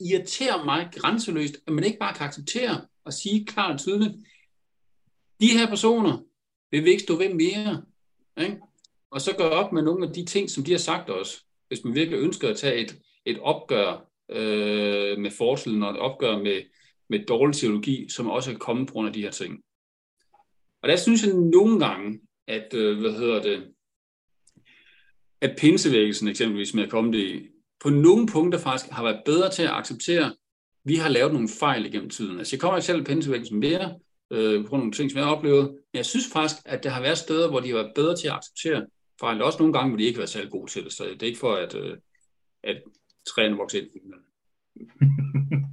irriterer 0.00 0.64
mig 0.64 0.88
grænseløst, 0.92 1.56
at 1.66 1.72
man 1.72 1.84
ikke 1.84 1.98
bare 1.98 2.14
kan 2.14 2.26
acceptere 2.26 2.86
og 3.04 3.12
sige 3.12 3.46
klart 3.46 3.72
og 3.72 3.80
tydeligt, 3.80 4.12
de 5.40 5.58
her 5.58 5.66
personer 5.66 6.18
vil 6.70 6.84
vi 6.84 6.90
ikke 6.90 7.02
stå 7.02 7.16
ved 7.16 7.34
mere. 7.34 7.82
Ikke? 8.40 8.58
Og 9.10 9.20
så 9.20 9.36
gøre 9.36 9.50
op 9.50 9.72
med 9.72 9.82
nogle 9.82 10.06
af 10.06 10.12
de 10.12 10.24
ting, 10.24 10.50
som 10.50 10.64
de 10.64 10.70
har 10.70 10.78
sagt 10.78 11.10
os, 11.10 11.44
hvis 11.68 11.84
man 11.84 11.94
virkelig 11.94 12.18
ønsker 12.18 12.48
at 12.48 12.56
tage 12.56 12.76
et, 12.76 12.98
et 13.24 13.38
opgør 13.40 14.08
øh, 14.30 15.18
med 15.18 15.30
forskellen 15.30 15.82
og 15.82 15.90
et 15.90 15.98
opgør 15.98 16.38
med, 16.38 16.62
med 17.08 17.26
dårlig 17.26 17.56
teologi, 17.56 18.08
som 18.08 18.30
også 18.30 18.52
er 18.52 18.58
kommet 18.58 18.88
på 18.88 18.92
grund 18.92 19.08
af 19.08 19.14
de 19.14 19.22
her 19.22 19.30
ting. 19.30 19.62
Og 20.82 20.88
der 20.88 20.96
synes 20.96 21.26
jeg 21.26 21.34
nogle 21.34 21.86
gange, 21.86 22.20
at, 22.46 22.74
øh, 22.74 23.00
hvad 23.00 23.12
hedder 23.12 23.42
det, 23.42 23.72
at 25.40 25.56
pinsevægelsen 25.58 26.28
eksempelvis 26.28 26.74
med 26.74 26.84
at 26.84 26.90
komme 26.90 27.12
det 27.12 27.48
på 27.80 27.90
nogle 27.90 28.26
punkter 28.26 28.58
faktisk 28.58 28.92
har 28.92 29.02
været 29.02 29.22
bedre 29.24 29.50
til 29.50 29.62
at 29.62 29.70
acceptere, 29.70 30.24
at 30.24 30.36
vi 30.84 30.96
har 30.96 31.08
lavet 31.08 31.32
nogle 31.32 31.48
fejl 31.60 31.86
igennem 31.86 32.10
tiden. 32.10 32.38
Altså 32.38 32.56
jeg 32.56 32.60
kommer 32.60 32.76
ikke 32.76 32.86
selv 32.86 33.04
pinsevægelsen 33.04 33.60
mere, 33.60 33.98
øh, 34.32 34.66
på 34.66 34.76
nogle 34.76 34.92
ting, 34.92 35.10
som 35.10 35.18
jeg 35.18 35.26
har 35.26 35.34
oplevet, 35.36 35.64
men 35.70 35.94
jeg 35.94 36.06
synes 36.06 36.26
faktisk, 36.32 36.56
at 36.64 36.84
der 36.84 36.90
har 36.90 37.02
været 37.02 37.18
steder, 37.18 37.50
hvor 37.50 37.60
de 37.60 37.68
har 37.68 37.76
været 37.76 37.92
bedre 37.94 38.16
til 38.16 38.28
at 38.28 38.34
acceptere 38.34 38.86
fejl. 39.20 39.42
Også 39.42 39.58
nogle 39.58 39.72
gange, 39.72 39.88
hvor 39.90 39.98
de 39.98 40.04
ikke 40.04 40.16
har 40.16 40.20
været 40.20 40.36
særlig 40.36 40.50
gode 40.50 40.70
til 40.70 40.84
det, 40.84 40.92
så 40.92 41.04
det 41.04 41.22
er 41.22 41.26
ikke 41.26 41.38
for, 41.38 41.54
at, 41.54 41.74
øh, 41.74 41.96
at 42.64 42.82
træerne 43.26 43.56
vokser 43.56 43.78
ind. 43.78 43.88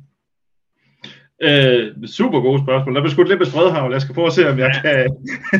Øh, 1.42 2.08
super 2.08 2.40
gode 2.40 2.64
spørgsmål. 2.64 2.94
Lad 2.94 3.02
mig 3.02 3.12
sgu 3.12 3.24
lidt 3.24 3.40
med 3.40 3.72
her, 3.72 3.90
Jeg 3.92 4.02
skal 4.02 4.16
prøve 4.16 4.28
at 4.28 4.34
se, 4.34 4.50
om 4.50 4.60
jeg 4.60 4.72
kan, 4.82 5.10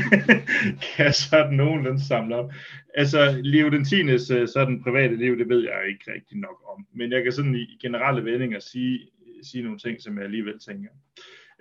kan 0.96 1.14
sådan 1.14 1.54
nogenlunde 1.54 2.08
samle 2.08 2.36
op. 2.36 2.52
Altså, 2.94 3.42
Leo 3.44 3.70
den 3.70 3.86
10. 3.86 3.96
Øh, 4.02 4.48
sådan 4.48 4.84
private 4.84 5.16
liv, 5.16 5.38
det 5.38 5.50
ved 5.50 5.62
jeg 5.62 5.90
ikke 5.90 6.14
rigtig 6.14 6.38
nok 6.38 6.58
om. 6.74 6.88
Men 6.94 7.12
jeg 7.12 7.24
kan 7.24 7.32
sådan 7.32 7.56
i 7.56 7.78
generelle 7.82 8.26
vendinger 8.26 8.60
sige, 8.60 9.00
sige 9.44 9.64
nogle 9.64 9.80
ting, 9.80 10.02
som 10.02 10.18
jeg 10.18 10.26
alligevel 10.26 10.60
tænker. 10.60 10.90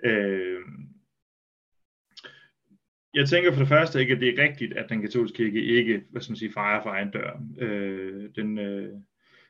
Øh, 0.03 0.59
jeg 3.13 3.29
tænker 3.29 3.51
for 3.51 3.59
det 3.59 3.67
første 3.67 3.99
ikke, 3.99 4.13
at 4.13 4.21
det 4.21 4.39
er 4.39 4.43
rigtigt, 4.43 4.73
at 4.73 4.89
den 4.89 5.01
katolske 5.01 5.35
kirke 5.37 5.63
ikke, 5.63 6.01
hvad 6.11 6.21
skal 6.21 6.31
man 6.31 6.37
sige, 6.37 6.53
fejrer 6.53 6.83
for 6.83 6.89
egen 6.89 7.11
dør. 7.11 7.41
Øh, 7.59 8.29
den, 8.35 8.57
øh, 8.59 8.89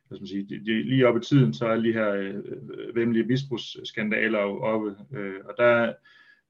hvad 0.08 0.18
skal 0.18 0.22
man 0.22 0.28
sige, 0.28 0.48
de, 0.50 0.66
de, 0.66 0.84
lige 0.84 1.08
oppe 1.08 1.20
i 1.20 1.24
tiden, 1.24 1.54
så 1.54 1.66
er 1.68 1.76
lige 1.76 1.94
her 1.94 2.12
øh, 2.12 2.96
vemmelige 2.96 3.26
misbrugsskandaler 3.26 4.40
oppe, 4.40 4.96
øh, 5.14 5.40
og 5.46 5.54
der, 5.58 5.94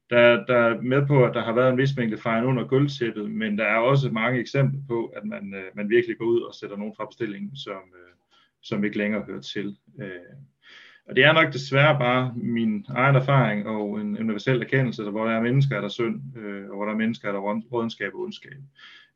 der, 0.10 0.46
der 0.46 0.58
er 0.58 0.82
med 0.82 1.08
på, 1.08 1.26
at 1.26 1.34
der 1.34 1.44
har 1.44 1.54
været 1.54 1.72
en 1.72 1.78
vis 1.78 1.98
mængde 1.98 2.18
fejl 2.18 2.46
under 2.46 2.68
gulvtæppet, 2.68 3.32
men 3.32 3.58
der 3.58 3.66
er 3.66 3.78
også 3.78 4.12
mange 4.12 4.40
eksempler 4.40 4.82
på, 4.88 5.06
at 5.06 5.26
man, 5.26 5.54
øh, 5.54 5.76
man 5.76 5.90
virkelig 5.90 6.18
går 6.18 6.26
ud 6.26 6.42
og 6.42 6.56
sætter 6.56 6.78
nogen 6.78 6.94
fra 6.98 7.06
bestillingen, 7.06 7.56
som, 7.56 7.74
øh, 7.74 8.14
som 8.62 8.84
ikke 8.84 8.98
længere 8.98 9.24
hører 9.24 9.42
til. 9.42 9.78
Øh, 10.02 10.10
og 11.10 11.16
det 11.16 11.24
er 11.24 11.34
nok 11.34 11.54
desværre 11.54 12.00
bare 12.00 12.34
min 12.36 12.86
egen 12.90 13.16
erfaring 13.16 13.68
og 13.68 14.02
en 14.02 14.20
universel 14.20 14.62
erkendelse, 14.62 15.04
hvor 15.04 15.26
der 15.26 15.32
er 15.32 15.42
mennesker, 15.42 15.76
der 15.76 15.84
er 15.84 15.90
synd, 15.90 16.38
øh, 16.38 16.70
og 16.70 16.76
hvor 16.76 16.86
der 16.86 16.94
er 16.94 16.98
mennesker, 16.98 17.32
der 17.32 17.40
er 17.40 17.62
rådenskab 17.72 18.14
og 18.14 18.20
ondskab. 18.20 18.58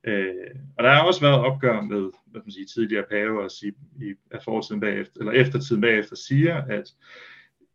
Øh, 0.04 0.34
og 0.78 0.84
der 0.84 0.89
har 0.89 1.04
også 1.04 1.22
været 1.22 1.39
opgør 1.39 1.82
med 1.82 2.12
hvad 2.26 2.41
man 2.46 2.52
sige, 2.52 2.65
tidligere 2.65 3.06
paver 3.10 3.65
i, 3.65 3.72
i 4.06 4.13
af 4.32 4.44
fortiden 4.44 4.82
bagefter, 4.82 5.20
eller 5.20 5.32
eftertiden 5.32 5.82
bagefter 5.82 6.15
siger, 6.15 6.56
at, 6.56 6.84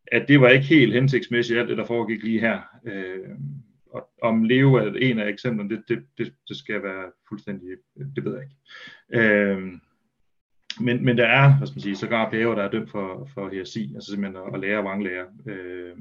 at 0.06 0.28
det 0.28 0.40
var 0.40 0.48
ikke 0.48 0.66
helt 0.66 0.94
hensigtsmæssigt, 0.94 1.58
alt 1.58 1.68
det, 1.68 1.78
der 1.78 1.84
foregik 1.84 2.22
lige 2.22 2.40
her. 2.40 2.60
Øh, 2.84 3.28
og 3.90 4.10
om 4.22 4.44
Leo 4.44 4.74
er 4.74 4.92
en 4.92 5.18
af 5.18 5.28
eksemplerne, 5.28 5.70
det, 5.70 5.82
det, 5.88 6.04
det, 6.18 6.34
det 6.48 6.56
skal 6.56 6.82
være 6.82 7.04
fuldstændig, 7.28 7.68
det 8.16 8.24
ved 8.24 8.34
jeg 8.34 8.42
ikke. 8.42 8.56
Øh, 9.26 9.72
men, 10.80 11.04
men 11.04 11.18
der 11.18 11.26
er, 11.26 11.56
hvad 11.56 11.66
skal 11.66 11.76
man 11.76 11.82
sige, 11.82 11.96
sågar 11.96 12.30
pæver, 12.30 12.54
der 12.54 12.62
er 12.62 12.70
dømt 12.70 12.90
for, 12.90 13.28
for 13.34 13.48
heresi, 13.48 13.92
altså 13.94 14.10
simpelthen 14.10 14.42
at, 14.46 14.54
at 14.54 14.60
lære 14.60 14.82
vranglære. 14.82 15.26
Øh, 15.46 15.96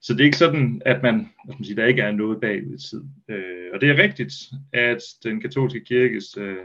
så 0.00 0.12
det 0.12 0.20
er 0.20 0.24
ikke 0.24 0.36
sådan, 0.36 0.82
at 0.86 1.02
man, 1.02 1.14
hvad 1.14 1.52
skal 1.52 1.60
man 1.60 1.64
sige, 1.64 1.76
der 1.76 1.86
ikke 1.86 2.02
er 2.02 2.12
noget 2.12 2.40
bagud 2.40 2.74
i 2.74 2.88
tid. 2.90 3.02
Øh, 3.28 3.66
og 3.74 3.80
det 3.80 3.90
er 3.90 4.02
rigtigt, 4.02 4.32
at 4.72 5.02
den 5.24 5.40
katolske 5.40 5.80
kirkes 5.80 6.36
øh, 6.36 6.56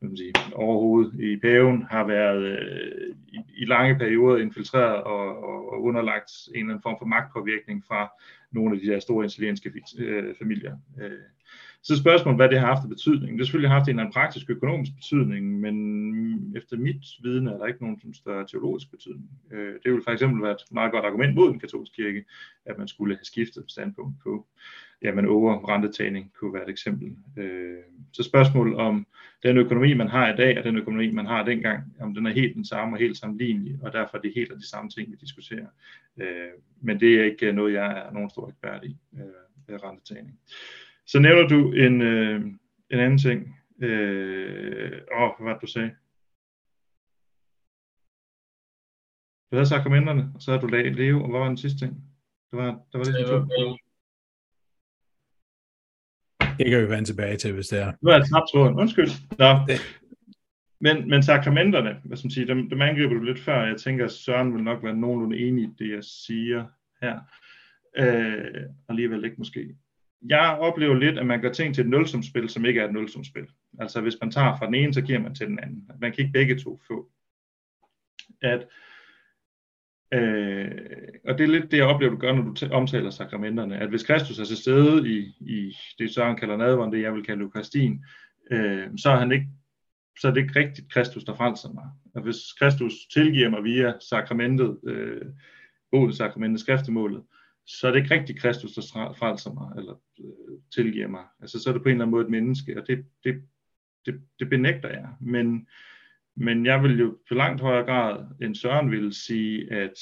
hvad 0.00 0.08
man 0.08 0.16
sige, 0.16 0.32
overhoved 0.54 1.12
i 1.12 1.36
paven 1.36 1.86
har 1.90 2.06
været 2.06 2.42
øh, 2.42 3.14
i, 3.28 3.38
i 3.56 3.64
lange 3.64 3.98
perioder 3.98 4.42
infiltreret 4.42 5.02
og, 5.02 5.42
og, 5.42 5.72
og 5.72 5.82
underlagt 5.82 6.30
en 6.54 6.60
eller 6.60 6.70
anden 6.70 6.82
form 6.82 6.96
for 6.98 7.06
magtpåvirkning 7.06 7.84
fra 7.88 8.12
nogle 8.52 8.74
af 8.74 8.80
de 8.80 8.86
der 8.86 9.00
store 9.00 9.26
italienske 9.26 9.72
øh, 9.98 10.34
familier. 10.38 10.76
Øh, 11.02 11.10
så 11.82 11.96
spørgsmålet, 11.96 12.38
hvad 12.38 12.48
det 12.48 12.60
har 12.60 12.66
haft 12.66 12.82
af 12.82 12.88
betydning. 12.88 13.30
Det 13.32 13.38
har 13.38 13.44
selvfølgelig 13.44 13.70
haft 13.70 13.84
en 13.84 13.90
eller 13.90 14.02
anden 14.02 14.12
praktisk 14.12 14.50
økonomisk 14.50 14.94
betydning, 14.94 15.60
men 15.60 16.56
efter 16.56 16.76
mit 16.76 17.04
viden 17.22 17.46
er 17.46 17.58
der 17.58 17.66
ikke 17.66 17.82
nogen 17.82 18.00
som 18.00 18.14
større 18.14 18.46
teologisk 18.46 18.90
betydning. 18.90 19.30
Øh, 19.52 19.74
det 19.74 19.92
ville 19.92 20.04
for 20.04 20.10
eksempel 20.10 20.42
være 20.42 20.52
et 20.52 20.62
meget 20.70 20.92
godt 20.92 21.04
argument 21.04 21.34
mod 21.34 21.48
den 21.50 21.60
katolske 21.60 21.94
kirke, 21.94 22.24
at 22.64 22.78
man 22.78 22.88
skulle 22.88 23.16
have 23.16 23.24
skiftet 23.24 23.64
standpunkt 23.68 24.16
på, 24.22 24.46
jamen 25.02 25.26
over 25.26 25.68
rentetagning 25.68 26.32
kunne 26.32 26.54
være 26.54 26.62
et 26.62 26.70
eksempel. 26.70 27.16
Øh, 27.36 27.78
så 28.12 28.22
spørgsmålet 28.22 28.76
om 28.76 29.06
den 29.42 29.56
økonomi, 29.56 29.94
man 29.94 30.08
har 30.08 30.32
i 30.32 30.36
dag, 30.36 30.58
og 30.58 30.64
den 30.64 30.76
økonomi, 30.76 31.10
man 31.10 31.26
har 31.26 31.44
dengang, 31.44 31.96
om 32.00 32.14
den 32.14 32.26
er 32.26 32.32
helt 32.32 32.54
den 32.54 32.64
samme 32.64 32.96
og 32.96 33.00
helt 33.00 33.16
sammenlignelig, 33.16 33.78
og 33.82 33.92
derfor 33.92 34.16
er 34.16 34.20
det 34.20 34.32
helt 34.36 34.52
af 34.52 34.58
de 34.58 34.68
samme 34.68 34.90
ting, 34.90 35.10
vi 35.10 35.16
diskuterer. 35.20 35.66
Øh, 36.16 36.50
men 36.80 37.00
det 37.00 37.20
er 37.20 37.24
ikke 37.24 37.52
noget, 37.52 37.72
jeg 37.72 37.98
er 37.98 38.12
nogen 38.12 38.30
stor 38.30 38.48
ekspert 38.48 38.84
i, 38.84 38.96
øh, 39.18 39.76
rentetagning. 39.82 40.38
Så 41.10 41.18
nævner 41.18 41.48
du 41.48 41.72
en, 41.72 42.02
øh, 42.02 42.40
en 42.90 42.98
anden 43.04 43.18
ting. 43.18 43.38
Øh, 43.82 44.92
åh, 45.18 45.30
hvad 45.36 45.44
var 45.46 45.52
det, 45.52 45.62
du 45.62 45.66
sagde? 45.66 45.90
Du 49.48 49.56
havde 49.56 49.68
sakramenterne, 49.68 50.32
og 50.34 50.42
så 50.42 50.50
havde 50.50 50.62
du 50.62 50.66
leve, 51.02 51.22
og 51.22 51.30
hvad 51.30 51.40
var 51.40 51.48
den 51.48 51.56
sidste 51.56 51.78
ting? 51.78 51.92
Det 52.50 52.58
var, 52.58 52.70
der 52.92 52.98
var 52.98 53.04
det, 53.04 53.32
var, 53.32 53.76
det 56.58 56.70
kan 56.70 56.82
vi 56.82 56.88
vende 56.88 57.04
tilbage 57.04 57.36
til, 57.36 57.54
hvis 57.54 57.68
det 57.68 57.78
er. 57.78 57.92
Nu 58.02 58.10
er 58.10 58.14
jeg 58.14 58.26
snart 58.26 58.48
tråden. 58.52 58.74
Undskyld. 58.74 59.10
Nå. 59.38 59.50
Men, 60.80 61.08
men 61.08 61.22
sakramenterne, 61.22 62.00
hvad 62.04 62.16
skal 62.16 62.30
sige, 62.30 62.46
dem, 62.46 62.70
dem 62.70 62.82
angriber 62.82 63.14
du 63.14 63.22
lidt 63.22 63.40
før. 63.40 63.66
Jeg 63.66 63.76
tænker, 63.76 64.04
at 64.04 64.12
Søren 64.12 64.54
vil 64.54 64.62
nok 64.62 64.82
være 64.82 64.96
nogenlunde 64.96 65.38
enig 65.38 65.64
i 65.64 65.74
det, 65.78 65.90
jeg 65.90 66.04
siger 66.04 66.66
her. 67.02 67.20
Øh, 67.96 68.64
alligevel 68.88 69.24
ikke 69.24 69.36
måske 69.38 69.76
jeg 70.28 70.58
oplever 70.60 70.94
lidt, 70.94 71.18
at 71.18 71.26
man 71.26 71.40
gør 71.40 71.52
ting 71.52 71.74
til 71.74 71.84
et 71.84 71.90
nulsumspil, 71.90 72.48
som 72.48 72.64
ikke 72.64 72.80
er 72.80 72.84
et 72.84 72.92
nulsumspil. 72.92 73.46
Altså 73.80 74.00
hvis 74.00 74.16
man 74.20 74.30
tager 74.30 74.56
fra 74.58 74.66
den 74.66 74.74
ene, 74.74 74.94
så 74.94 75.02
giver 75.02 75.18
man 75.18 75.34
til 75.34 75.46
den 75.46 75.58
anden. 75.58 75.90
Man 76.00 76.12
kan 76.12 76.20
ikke 76.20 76.32
begge 76.32 76.58
to 76.58 76.80
få. 76.88 77.10
At, 78.42 78.66
øh, 80.14 80.70
og 81.24 81.38
det 81.38 81.44
er 81.44 81.48
lidt 81.48 81.70
det, 81.70 81.76
jeg 81.76 81.86
oplever, 81.86 82.12
du 82.12 82.18
gør, 82.18 82.32
når 82.32 82.42
du 82.42 82.66
omtaler 82.72 83.10
sakramenterne. 83.10 83.78
At 83.78 83.88
hvis 83.88 84.02
Kristus 84.02 84.38
er 84.38 84.44
til 84.44 84.56
stede 84.56 85.08
i, 85.08 85.34
i 85.40 85.76
det, 85.98 86.14
Søren 86.14 86.36
kalder 86.36 86.56
nadvånd, 86.56 86.92
det 86.92 87.02
jeg 87.02 87.14
vil 87.14 87.24
kalde 87.24 87.42
Eukaristien, 87.42 88.04
øh, 88.50 88.88
så 88.96 89.10
er 89.10 89.16
han 89.16 89.32
ikke 89.32 89.46
så 90.20 90.28
er 90.28 90.32
det 90.32 90.40
ikke 90.40 90.60
rigtigt 90.60 90.92
Kristus, 90.92 91.24
der 91.24 91.34
frelser 91.34 91.72
mig. 91.72 91.84
Og 92.14 92.22
hvis 92.22 92.52
Kristus 92.58 92.92
tilgiver 93.12 93.50
mig 93.50 93.64
via 93.64 93.92
sakramentet, 94.10 94.78
øh, 94.84 95.26
både 95.90 96.16
sakramentet, 96.16 96.60
skriftemålet, 96.60 97.22
så 97.66 97.86
er 97.86 97.92
det 97.92 97.98
ikke 97.98 98.14
rigtig 98.14 98.38
Kristus, 98.38 98.72
der 98.72 99.14
frelser 99.18 99.52
mig, 99.52 99.72
eller 99.78 99.94
øh, 100.20 100.58
tilgiver 100.74 101.08
mig. 101.08 101.24
Altså, 101.40 101.62
så 101.62 101.68
er 101.68 101.72
det 101.72 101.82
på 101.82 101.88
en 101.88 101.94
eller 101.94 102.04
anden 102.04 102.10
måde 102.10 102.24
et 102.24 102.30
menneske, 102.30 102.80
og 102.80 102.86
det, 102.86 103.04
det, 103.24 103.42
det, 104.06 104.20
det 104.38 104.50
benægter 104.50 104.88
jeg. 104.88 105.08
Men, 105.20 105.66
men 106.36 106.66
jeg 106.66 106.82
vil 106.82 106.98
jo 106.98 107.18
på 107.28 107.34
langt 107.34 107.60
højere 107.60 107.86
grad 107.86 108.26
end 108.42 108.54
Søren 108.54 108.90
vil 108.90 109.12
sige, 109.12 109.72
at, 109.72 109.98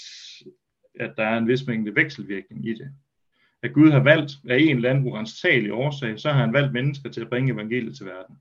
at 0.95 1.15
der 1.17 1.25
er 1.25 1.39
en 1.39 1.49
vis 1.49 1.67
mængde 1.67 1.95
vekselvirkning 1.95 2.69
i 2.69 2.75
det. 2.75 2.91
At 3.63 3.73
Gud 3.73 3.91
har 3.91 4.03
valgt 4.03 4.33
af 4.49 4.57
en 4.59 4.77
eller 4.77 4.91
anden 4.91 5.05
urensagelig 5.05 5.73
årsag, 5.73 6.21
så 6.21 6.31
har 6.31 6.41
han 6.41 6.53
valgt 6.53 6.73
mennesker 6.73 7.11
til 7.11 7.21
at 7.21 7.29
bringe 7.29 7.53
evangeliet 7.53 7.97
til 7.97 8.07
verden. 8.07 8.37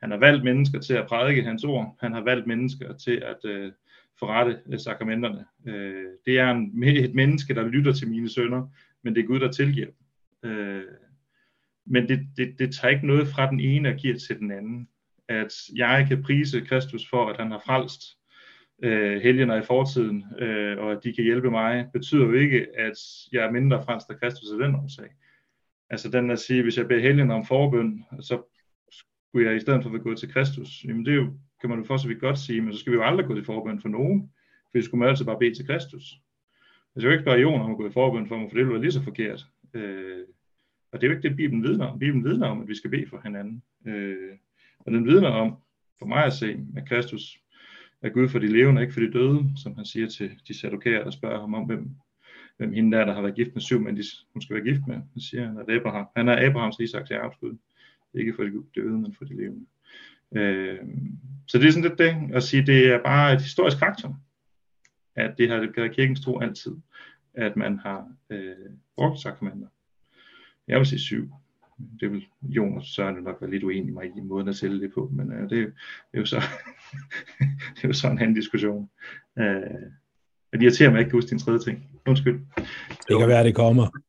Han 0.00 0.10
har 0.10 0.18
valgt 0.18 0.44
mennesker 0.44 0.80
til 0.80 0.94
at 0.94 1.06
prædike 1.06 1.42
hans 1.42 1.64
ord. 1.64 1.96
Han 2.00 2.12
har 2.12 2.20
valgt 2.20 2.46
mennesker 2.46 2.92
til 2.96 3.16
at 3.16 3.44
øh, 3.44 3.72
forrette 4.18 4.60
øh, 4.66 4.78
sakramenterne. 4.78 5.44
Øh, 5.66 6.06
det 6.26 6.38
er 6.38 6.50
en, 6.50 6.84
et 6.84 7.14
menneske, 7.14 7.54
der 7.54 7.68
lytter 7.68 7.92
til 7.92 8.08
mine 8.08 8.28
sønner, 8.28 8.68
men 9.02 9.14
det 9.14 9.22
er 9.22 9.26
Gud, 9.26 9.40
der 9.40 9.52
tilgiver 9.52 9.86
dem. 9.86 10.50
Øh, 10.50 10.84
men 11.86 12.08
det, 12.08 12.28
det, 12.36 12.58
det 12.58 12.74
tager 12.74 12.94
ikke 12.94 13.06
noget 13.06 13.28
fra 13.28 13.50
den 13.50 13.60
ene 13.60 13.88
og 13.88 13.94
giver 13.94 14.18
til 14.18 14.38
den 14.38 14.50
anden. 14.50 14.88
At 15.28 15.52
jeg 15.76 16.06
kan 16.08 16.22
prise 16.22 16.60
Kristus 16.60 17.08
for, 17.10 17.26
at 17.26 17.36
han 17.36 17.50
har 17.50 17.62
frelst 17.66 18.02
øh, 18.82 19.22
helgener 19.22 19.56
i 19.56 19.64
fortiden, 19.64 20.24
øh, 20.38 20.78
og 20.78 20.92
at 20.92 21.04
de 21.04 21.12
kan 21.12 21.24
hjælpe 21.24 21.50
mig, 21.50 21.86
betyder 21.92 22.24
jo 22.24 22.32
ikke, 22.32 22.66
at 22.78 22.98
jeg 23.32 23.44
er 23.44 23.50
mindre 23.50 23.84
frelst 23.84 24.10
af 24.10 24.20
Kristus 24.20 24.52
af 24.52 24.58
den 24.58 24.74
årsag. 24.74 25.08
Altså 25.90 26.10
den 26.10 26.30
at 26.30 26.38
sige, 26.38 26.62
hvis 26.62 26.78
jeg 26.78 26.88
beder 26.88 27.00
helgen 27.00 27.30
om 27.30 27.44
forbøn, 27.44 28.04
så 28.20 28.42
skulle 28.92 29.48
jeg 29.48 29.56
i 29.56 29.60
stedet 29.60 29.82
for 29.82 29.90
at 29.90 30.02
gå 30.02 30.14
til 30.14 30.32
Kristus. 30.32 30.84
Jamen 30.84 31.04
det 31.06 31.12
er 31.12 31.16
jo, 31.16 31.32
kan 31.64 31.70
man 31.70 31.78
jo 31.78 31.84
for 31.84 31.96
så 31.96 32.08
vidt 32.08 32.20
godt 32.20 32.38
sige, 32.38 32.60
men 32.60 32.72
så 32.72 32.78
skal 32.78 32.92
vi 32.92 32.96
jo 32.96 33.02
aldrig 33.02 33.26
gå 33.26 33.34
til 33.34 33.44
forbøn 33.44 33.80
for 33.80 33.88
nogen, 33.88 34.30
for 34.62 34.78
vi 34.78 34.82
skulle 34.82 34.98
man 34.98 35.08
altid 35.08 35.24
bare 35.24 35.38
bede 35.38 35.54
til 35.54 35.66
Kristus. 35.66 35.92
Altså, 35.92 36.20
jeg 36.94 37.00
skal 37.00 37.08
jo 37.08 37.12
ikke 37.12 37.22
spørge 37.22 37.40
Jon 37.40 37.60
om 37.60 37.70
at 37.70 37.76
gå 37.76 37.88
i 37.88 37.92
forbøn 37.92 38.28
for 38.28 38.38
mig, 38.38 38.50
for 38.50 38.56
det 38.56 38.64
ville 38.64 38.72
være 38.72 38.80
lige 38.80 38.92
så 38.92 39.02
forkert. 39.02 39.46
Øh, 39.74 40.24
og 40.92 41.00
det 41.00 41.06
er 41.06 41.10
jo 41.10 41.16
ikke 41.16 41.28
det, 41.28 41.36
Bibelen 41.36 41.62
vidner 41.62 41.86
om. 41.86 41.98
Bibelen 41.98 42.24
vidner 42.24 42.46
om, 42.48 42.62
at 42.62 42.68
vi 42.68 42.74
skal 42.74 42.90
bede 42.90 43.06
for 43.06 43.20
hinanden. 43.24 43.62
Øh, 43.86 44.36
og 44.78 44.92
den 44.92 45.06
vidner 45.06 45.28
om, 45.28 45.56
for 45.98 46.06
mig 46.06 46.24
at 46.24 46.32
se, 46.32 46.66
at 46.76 46.88
Kristus 46.88 47.40
er 48.02 48.08
Gud 48.08 48.28
for 48.28 48.38
de 48.38 48.46
levende, 48.46 48.82
ikke 48.82 48.94
for 48.94 49.00
de 49.00 49.12
døde, 49.12 49.44
som 49.56 49.76
han 49.76 49.84
siger 49.84 50.08
til 50.08 50.30
de 50.48 50.58
sadokære, 50.58 51.04
der 51.04 51.10
spørger 51.10 51.40
ham 51.40 51.54
om, 51.54 51.64
hvem, 51.64 51.90
hvem 52.56 52.72
hende 52.72 52.96
der, 52.96 53.04
der 53.04 53.14
har 53.14 53.22
været 53.22 53.34
gift 53.34 53.54
med 53.54 53.62
syv 53.62 53.80
mænd, 53.80 53.98
hun 54.32 54.42
skal 54.42 54.56
være 54.56 54.64
gift 54.64 54.86
med. 54.86 54.94
Han 54.94 55.20
siger, 55.20 55.46
han 55.46 55.56
er 55.56 55.76
Abraham. 55.76 56.06
Han 56.16 56.28
er 56.28 56.50
Abrahams, 56.50 56.80
Isaks 56.80 57.10
og 57.10 57.16
Jakobs 57.16 57.36
Gud. 57.36 57.56
Ikke 58.14 58.34
for 58.34 58.42
de 58.42 58.64
døde, 58.74 58.98
men 58.98 59.14
for 59.14 59.24
de 59.24 59.36
levende. 59.36 59.66
Øh, 60.34 60.78
så 61.46 61.58
det 61.58 61.66
er 61.66 61.70
sådan 61.72 61.88
lidt 61.88 61.98
det, 61.98 62.36
at 62.36 62.42
sige, 62.42 62.66
det 62.66 62.88
er 62.92 63.02
bare 63.02 63.32
et 63.34 63.42
historisk 63.42 63.78
faktum, 63.78 64.14
at 65.16 65.34
det 65.38 65.50
har 65.50 65.56
været 65.56 65.94
kirkens 65.96 66.20
tro 66.20 66.40
altid, 66.40 66.76
at 67.34 67.56
man 67.56 67.78
har 67.78 68.08
øh, 68.30 68.54
brugt 68.96 69.20
sakramenter. 69.20 69.68
Jeg 70.68 70.78
vil 70.78 70.86
sige 70.86 71.00
syv. 71.00 71.30
Det 72.00 72.12
vil 72.12 72.26
Jon 72.42 72.76
og 72.76 72.84
Søren 72.84 73.22
nok 73.22 73.36
være 73.40 73.50
lidt 73.50 73.64
uenige 73.64 73.92
med 73.92 74.02
i 74.16 74.20
måden 74.20 74.48
at 74.48 74.56
sælge 74.56 74.80
det 74.80 74.92
på, 74.94 75.10
men 75.12 75.32
øh, 75.32 75.50
det, 75.50 75.58
er, 75.58 75.66
det, 75.66 75.74
er 76.14 76.18
jo 76.18 76.26
så, 76.26 76.36
det 77.74 77.84
er 77.84 77.88
jo 77.88 77.92
så 77.92 78.08
en 78.08 78.18
anden 78.18 78.34
diskussion. 78.34 78.90
Øh, 79.38 79.44
det 80.52 80.62
irriterer 80.62 80.90
mig 80.90 80.98
ikke 80.98 81.10
kan 81.10 81.16
huske 81.16 81.30
din 81.30 81.38
tredje 81.38 81.58
ting. 81.58 82.00
Undskyld. 82.06 82.40
Det 83.08 83.18
kan 83.18 83.28
være, 83.28 83.44
det 83.44 83.54
kommer. 83.54 84.00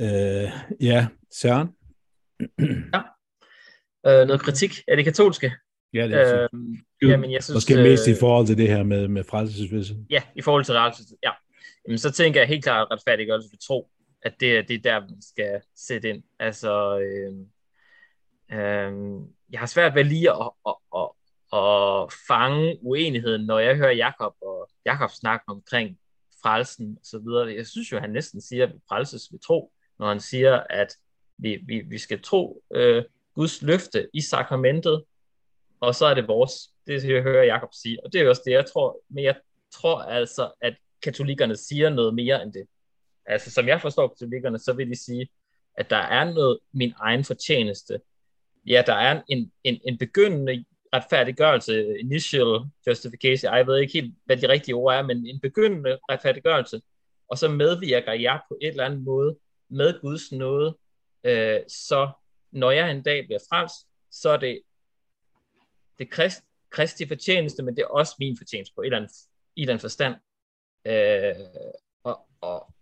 Øh, 0.00 0.50
ja, 0.80 1.06
Søren? 1.30 1.68
ja. 2.94 3.02
Øh, 4.06 4.26
noget 4.26 4.40
kritik 4.40 4.72
af 4.88 4.96
det 4.96 5.04
katolske. 5.04 5.52
Ja, 5.94 6.08
det 6.08 6.14
er 6.14 6.48
øh, 7.02 7.10
jamen, 7.10 7.32
jeg 7.32 7.44
synes, 7.44 7.54
Måske 7.56 7.76
mest 7.76 8.08
i 8.08 8.14
forhold 8.20 8.46
til 8.46 8.58
det 8.58 8.68
her 8.68 8.82
med, 8.82 9.08
med 9.08 9.24
frelsesvise. 9.24 9.96
Ja, 10.10 10.22
i 10.36 10.42
forhold 10.42 10.64
til 10.64 10.74
frelsesvise, 10.74 11.16
ja. 11.22 11.30
Jamen, 11.86 11.98
så 11.98 12.12
tænker 12.12 12.40
jeg 12.40 12.48
helt 12.48 12.64
klart 12.64 12.88
retfærdiggørelse 12.90 13.48
ved 13.52 13.58
tro, 13.58 13.90
at 14.22 14.34
det, 14.40 14.68
det 14.68 14.74
er 14.74 14.80
der, 14.80 15.00
vi 15.00 15.14
skal 15.20 15.60
sætte 15.76 16.08
ind. 16.08 16.22
Altså, 16.38 16.98
øh, 16.98 17.32
øh, 18.58 18.92
jeg 19.50 19.60
har 19.60 19.66
svært 19.66 19.94
ved 19.94 20.04
lige 20.04 20.30
at, 20.30 20.50
at, 20.66 20.74
at, 20.96 21.08
at 21.58 22.12
fange 22.28 22.78
uenigheden, 22.82 23.46
når 23.46 23.58
jeg 23.58 23.76
hører 23.76 23.92
Jakob 23.92 24.34
og 24.42 24.70
Jakob 24.86 25.10
snakke 25.10 25.44
omkring 25.48 25.98
frelsen 26.42 26.96
og 27.00 27.06
så 27.06 27.18
videre. 27.18 27.54
Jeg 27.54 27.66
synes 27.66 27.92
jo, 27.92 27.98
han 27.98 28.10
næsten 28.10 28.40
siger, 28.40 28.66
at 28.66 28.74
vi 28.74 28.78
frelses 28.88 29.28
ved 29.32 29.38
tro, 29.38 29.72
når 29.98 30.08
han 30.08 30.20
siger, 30.20 30.62
at 30.70 30.96
vi, 31.38 31.58
vi, 31.66 31.80
vi 31.80 31.98
skal 31.98 32.22
tro 32.22 32.62
øh, 32.74 33.04
Guds 33.34 33.62
løfte 33.62 34.08
i 34.14 34.20
sakramentet, 34.20 35.04
og 35.80 35.94
så 35.94 36.06
er 36.06 36.14
det 36.14 36.28
vores. 36.28 36.70
Det 36.86 37.04
jeg 37.04 37.22
hører 37.22 37.44
Jakob 37.44 37.68
sige, 37.72 38.04
og 38.04 38.12
det 38.12 38.20
er 38.20 38.28
også 38.28 38.42
det, 38.44 38.52
jeg 38.52 38.66
tror. 38.66 39.00
Men 39.08 39.24
jeg 39.24 39.36
tror 39.72 40.02
altså, 40.02 40.52
at 40.60 40.76
katolikkerne 41.02 41.56
siger 41.56 41.90
noget 41.90 42.14
mere 42.14 42.42
end 42.42 42.52
det. 42.52 42.66
Altså, 43.26 43.50
som 43.50 43.68
jeg 43.68 43.80
forstår 43.80 44.08
katolikkerne, 44.08 44.58
så 44.58 44.72
vil 44.72 44.90
de 44.90 45.04
sige, 45.04 45.28
at 45.74 45.90
der 45.90 45.96
er 45.96 46.32
noget 46.32 46.58
min 46.72 46.92
egen 47.00 47.24
fortjeneste. 47.24 48.00
Ja, 48.66 48.82
der 48.86 48.94
er 48.94 49.22
en, 49.28 49.52
en, 49.64 49.80
en 49.84 49.98
begyndende 49.98 50.64
retfærdiggørelse, 50.94 51.98
initial 51.98 52.60
justification, 52.86 53.54
jeg 53.54 53.66
ved 53.66 53.78
ikke 53.78 53.92
helt, 53.92 54.14
hvad 54.24 54.36
de 54.36 54.48
rigtige 54.48 54.74
ord 54.74 54.94
er, 54.94 55.02
men 55.02 55.26
en 55.26 55.40
begyndende 55.40 55.98
retfærdiggørelse, 56.10 56.82
og 57.28 57.38
så 57.38 57.48
medvirker 57.48 58.12
jeg 58.12 58.40
på 58.48 58.58
et 58.62 58.68
eller 58.68 58.84
andet 58.84 59.00
måde 59.00 59.36
med 59.68 60.00
Guds 60.00 60.32
nåde, 60.32 60.76
øh, 61.24 61.60
så 61.68 62.10
når 62.52 62.70
jeg 62.70 62.90
en 62.90 63.02
dag 63.02 63.26
bliver 63.26 63.40
frelst, 63.50 63.86
så 64.10 64.30
er 64.30 64.36
det, 64.36 64.62
det 65.98 66.10
krist, 66.10 66.42
kristi 66.70 67.08
fortjeneste, 67.08 67.62
men 67.62 67.76
det 67.76 67.82
er 67.82 67.86
også 67.86 68.14
min 68.18 68.36
fortjeneste 68.36 68.74
på 68.74 68.80
et 68.82 68.86
eller 68.86 68.96
andet, 68.96 69.12
i 69.56 69.62
andet 69.62 69.80
forstand. 69.80 70.14
Øh, 70.84 71.34
og, 72.04 72.26
og, 72.40 72.74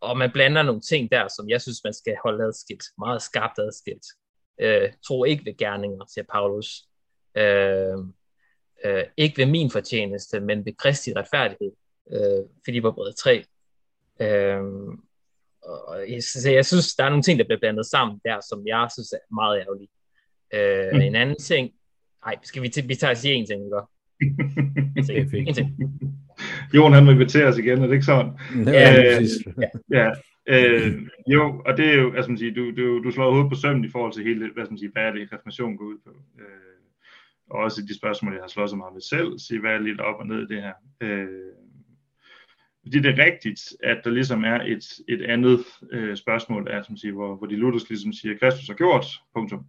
og 0.00 0.16
man 0.16 0.32
blander 0.32 0.62
nogle 0.62 0.80
ting 0.80 1.10
der, 1.10 1.28
som 1.28 1.48
jeg 1.48 1.62
synes, 1.62 1.84
man 1.84 1.94
skal 1.94 2.16
holde 2.22 2.44
adskilt, 2.44 2.84
meget 2.98 3.22
skarpt 3.22 3.58
adskilt. 3.58 4.06
Øh, 4.60 4.92
tro 5.06 5.24
ikke 5.24 5.44
ved 5.44 5.56
gerninger, 5.56 6.04
siger 6.06 6.24
Paulus. 6.32 6.84
Øh, 7.34 7.98
øh, 8.84 9.04
ikke 9.16 9.38
ved 9.38 9.46
min 9.46 9.70
fortjeneste, 9.70 10.40
men 10.40 10.64
ved 10.66 10.72
Kristi 10.72 11.12
retfærdighed. 11.16 11.72
Øh, 12.12 12.44
Filipperbrevet 12.64 13.16
3. 13.16 13.44
Øh, 14.20 14.62
og 15.68 16.10
jeg, 16.12 16.22
så 16.22 16.50
jeg 16.50 16.66
synes, 16.66 16.94
der 16.94 17.04
er 17.04 17.08
nogle 17.08 17.22
ting, 17.22 17.38
der 17.38 17.44
bliver 17.44 17.58
blandet 17.58 17.86
sammen 17.86 18.20
der, 18.24 18.38
som 18.48 18.66
jeg 18.66 18.88
synes 18.94 19.12
er 19.12 19.34
meget 19.34 19.60
ærgerligt. 19.62 19.92
Øh, 20.54 20.90
mm. 20.92 21.00
En 21.00 21.14
anden 21.14 21.36
ting, 21.36 21.70
nej, 22.24 22.34
skal 22.42 22.62
vi, 22.62 22.70
vi 22.86 22.94
tager 22.94 23.10
og 23.10 23.16
sige 23.16 23.34
en 23.34 23.46
ting, 23.46 23.60
ikke? 23.64 23.76
En 25.48 25.54
ting. 25.54 25.68
Jon, 26.74 26.92
han 26.92 27.06
vil 27.06 27.12
invitere 27.12 27.46
os 27.46 27.58
igen, 27.58 27.82
er 27.82 27.86
det 27.86 27.92
ikke 27.92 28.04
sådan? 28.04 28.30
Ja, 28.66 29.16
øh, 29.16 29.22
ja. 29.62 29.68
ja. 29.98 30.10
Øh, 30.46 31.02
jo, 31.26 31.62
og 31.66 31.76
det 31.76 31.86
er 31.88 31.94
jo, 31.94 32.14
altså 32.14 32.30
man 32.30 32.38
siger, 32.38 32.54
du, 32.54 32.70
du, 32.70 33.02
du 33.04 33.10
slår 33.10 33.30
hovedet 33.30 33.50
på 33.50 33.54
sømmen 33.54 33.84
i 33.84 33.90
forhold 33.90 34.12
til 34.12 34.24
hele, 34.24 34.50
hvad 34.54 34.64
skal 34.64 34.72
man 34.72 34.78
sige, 34.78 34.92
hvad 34.92 35.02
er 35.02 35.12
det, 35.12 35.32
reformation 35.32 35.76
går 35.76 35.84
ud 35.84 35.98
på. 36.06 36.10
Øh, 36.40 36.78
og 37.50 37.58
også 37.58 37.82
de 37.88 37.98
spørgsmål, 37.98 38.32
jeg 38.32 38.42
har 38.42 38.48
slået 38.48 38.70
så 38.70 38.76
meget 38.76 38.94
med 38.94 39.00
selv, 39.00 39.38
sige, 39.38 39.60
hvad 39.60 39.70
er 39.70 39.78
lidt 39.78 40.00
op 40.00 40.20
og 40.20 40.26
ned 40.26 40.40
i 40.42 40.54
det 40.54 40.62
her. 40.62 40.72
Øh, 41.00 41.52
fordi 42.88 43.00
det 43.00 43.18
er 43.18 43.24
rigtigt, 43.24 43.60
at 43.82 44.00
der 44.04 44.10
ligesom 44.10 44.44
er 44.44 44.60
et, 44.60 44.84
et 45.08 45.22
andet 45.22 45.60
øh, 45.92 46.16
spørgsmål, 46.16 46.66
er, 46.70 46.82
som 46.82 46.96
siger, 46.96 47.12
hvor, 47.12 47.36
hvor 47.36 47.46
de 47.46 47.56
Luthers 47.56 47.88
ligesom 47.88 48.12
siger, 48.12 48.38
Kristus 48.38 48.66
har 48.66 48.74
gjort, 48.74 49.06
punktum. 49.34 49.66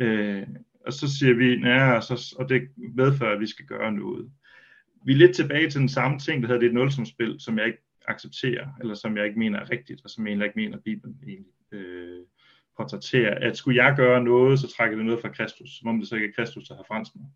Øh, 0.00 0.46
og 0.86 0.92
så 0.92 1.18
siger 1.18 1.34
vi, 1.34 1.68
ja, 1.68 1.92
og, 1.92 2.02
så, 2.02 2.34
og 2.38 2.48
det 2.48 2.68
medfører, 2.76 3.32
at 3.32 3.40
vi 3.40 3.46
skal 3.46 3.64
gøre 3.64 3.92
noget. 3.92 4.30
Vi 5.06 5.12
er 5.12 5.16
lidt 5.16 5.36
tilbage 5.36 5.70
til 5.70 5.80
den 5.80 5.88
samme 5.88 6.18
ting, 6.18 6.42
der 6.42 6.48
hedder 6.48 6.60
det 6.60 6.68
et 6.68 6.74
nulsumspil, 6.74 7.36
som 7.38 7.58
jeg 7.58 7.66
ikke 7.66 7.82
accepterer, 8.08 8.68
eller 8.80 8.94
som 8.94 9.16
jeg 9.16 9.26
ikke 9.26 9.38
mener 9.38 9.60
er 9.60 9.70
rigtigt, 9.70 10.00
og 10.04 10.10
som 10.10 10.26
jeg 10.26 10.30
egentlig 10.30 10.46
ikke 10.46 10.58
mener, 10.58 10.76
at 10.76 10.84
Bibelen 10.84 11.18
egentlig 11.26 11.52
øh, 11.72 12.20
portrætterer. 12.76 13.48
At 13.48 13.56
skulle 13.56 13.84
jeg 13.84 13.96
gøre 13.96 14.24
noget, 14.24 14.60
så 14.60 14.74
trækker 14.76 14.96
det 14.96 15.06
noget 15.06 15.20
fra 15.20 15.32
Kristus, 15.32 15.70
som 15.78 15.88
om 15.88 15.98
det 15.98 16.08
så 16.08 16.14
ikke 16.14 16.28
er 16.28 16.32
Kristus, 16.32 16.68
der 16.68 16.76
har 16.76 16.84
fransk 16.88 17.12
mig. 17.16 17.26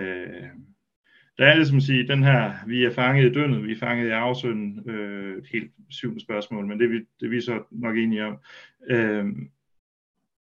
Øh, 0.00 0.50
der 1.40 1.46
er 1.46 1.54
ligesom 1.54 1.76
at 1.76 1.82
sige, 1.82 2.08
den 2.08 2.22
her, 2.22 2.52
vi 2.66 2.84
er 2.84 2.90
fanget 2.90 3.30
i 3.30 3.32
døgnet, 3.32 3.66
vi 3.66 3.72
er 3.72 3.78
fanget 3.78 4.06
i 4.06 4.10
afsønden, 4.10 4.90
øh, 4.90 5.38
et 5.38 5.46
helt 5.52 5.72
syvende 5.88 6.20
spørgsmål, 6.20 6.66
men 6.66 6.78
det 6.78 6.84
er 6.84 6.88
vi, 6.88 6.98
det 6.98 7.26
er 7.26 7.30
vi 7.30 7.40
så 7.40 7.62
nok 7.70 7.96
enige 7.96 8.24
om. 8.24 8.38
Øh, 8.90 9.26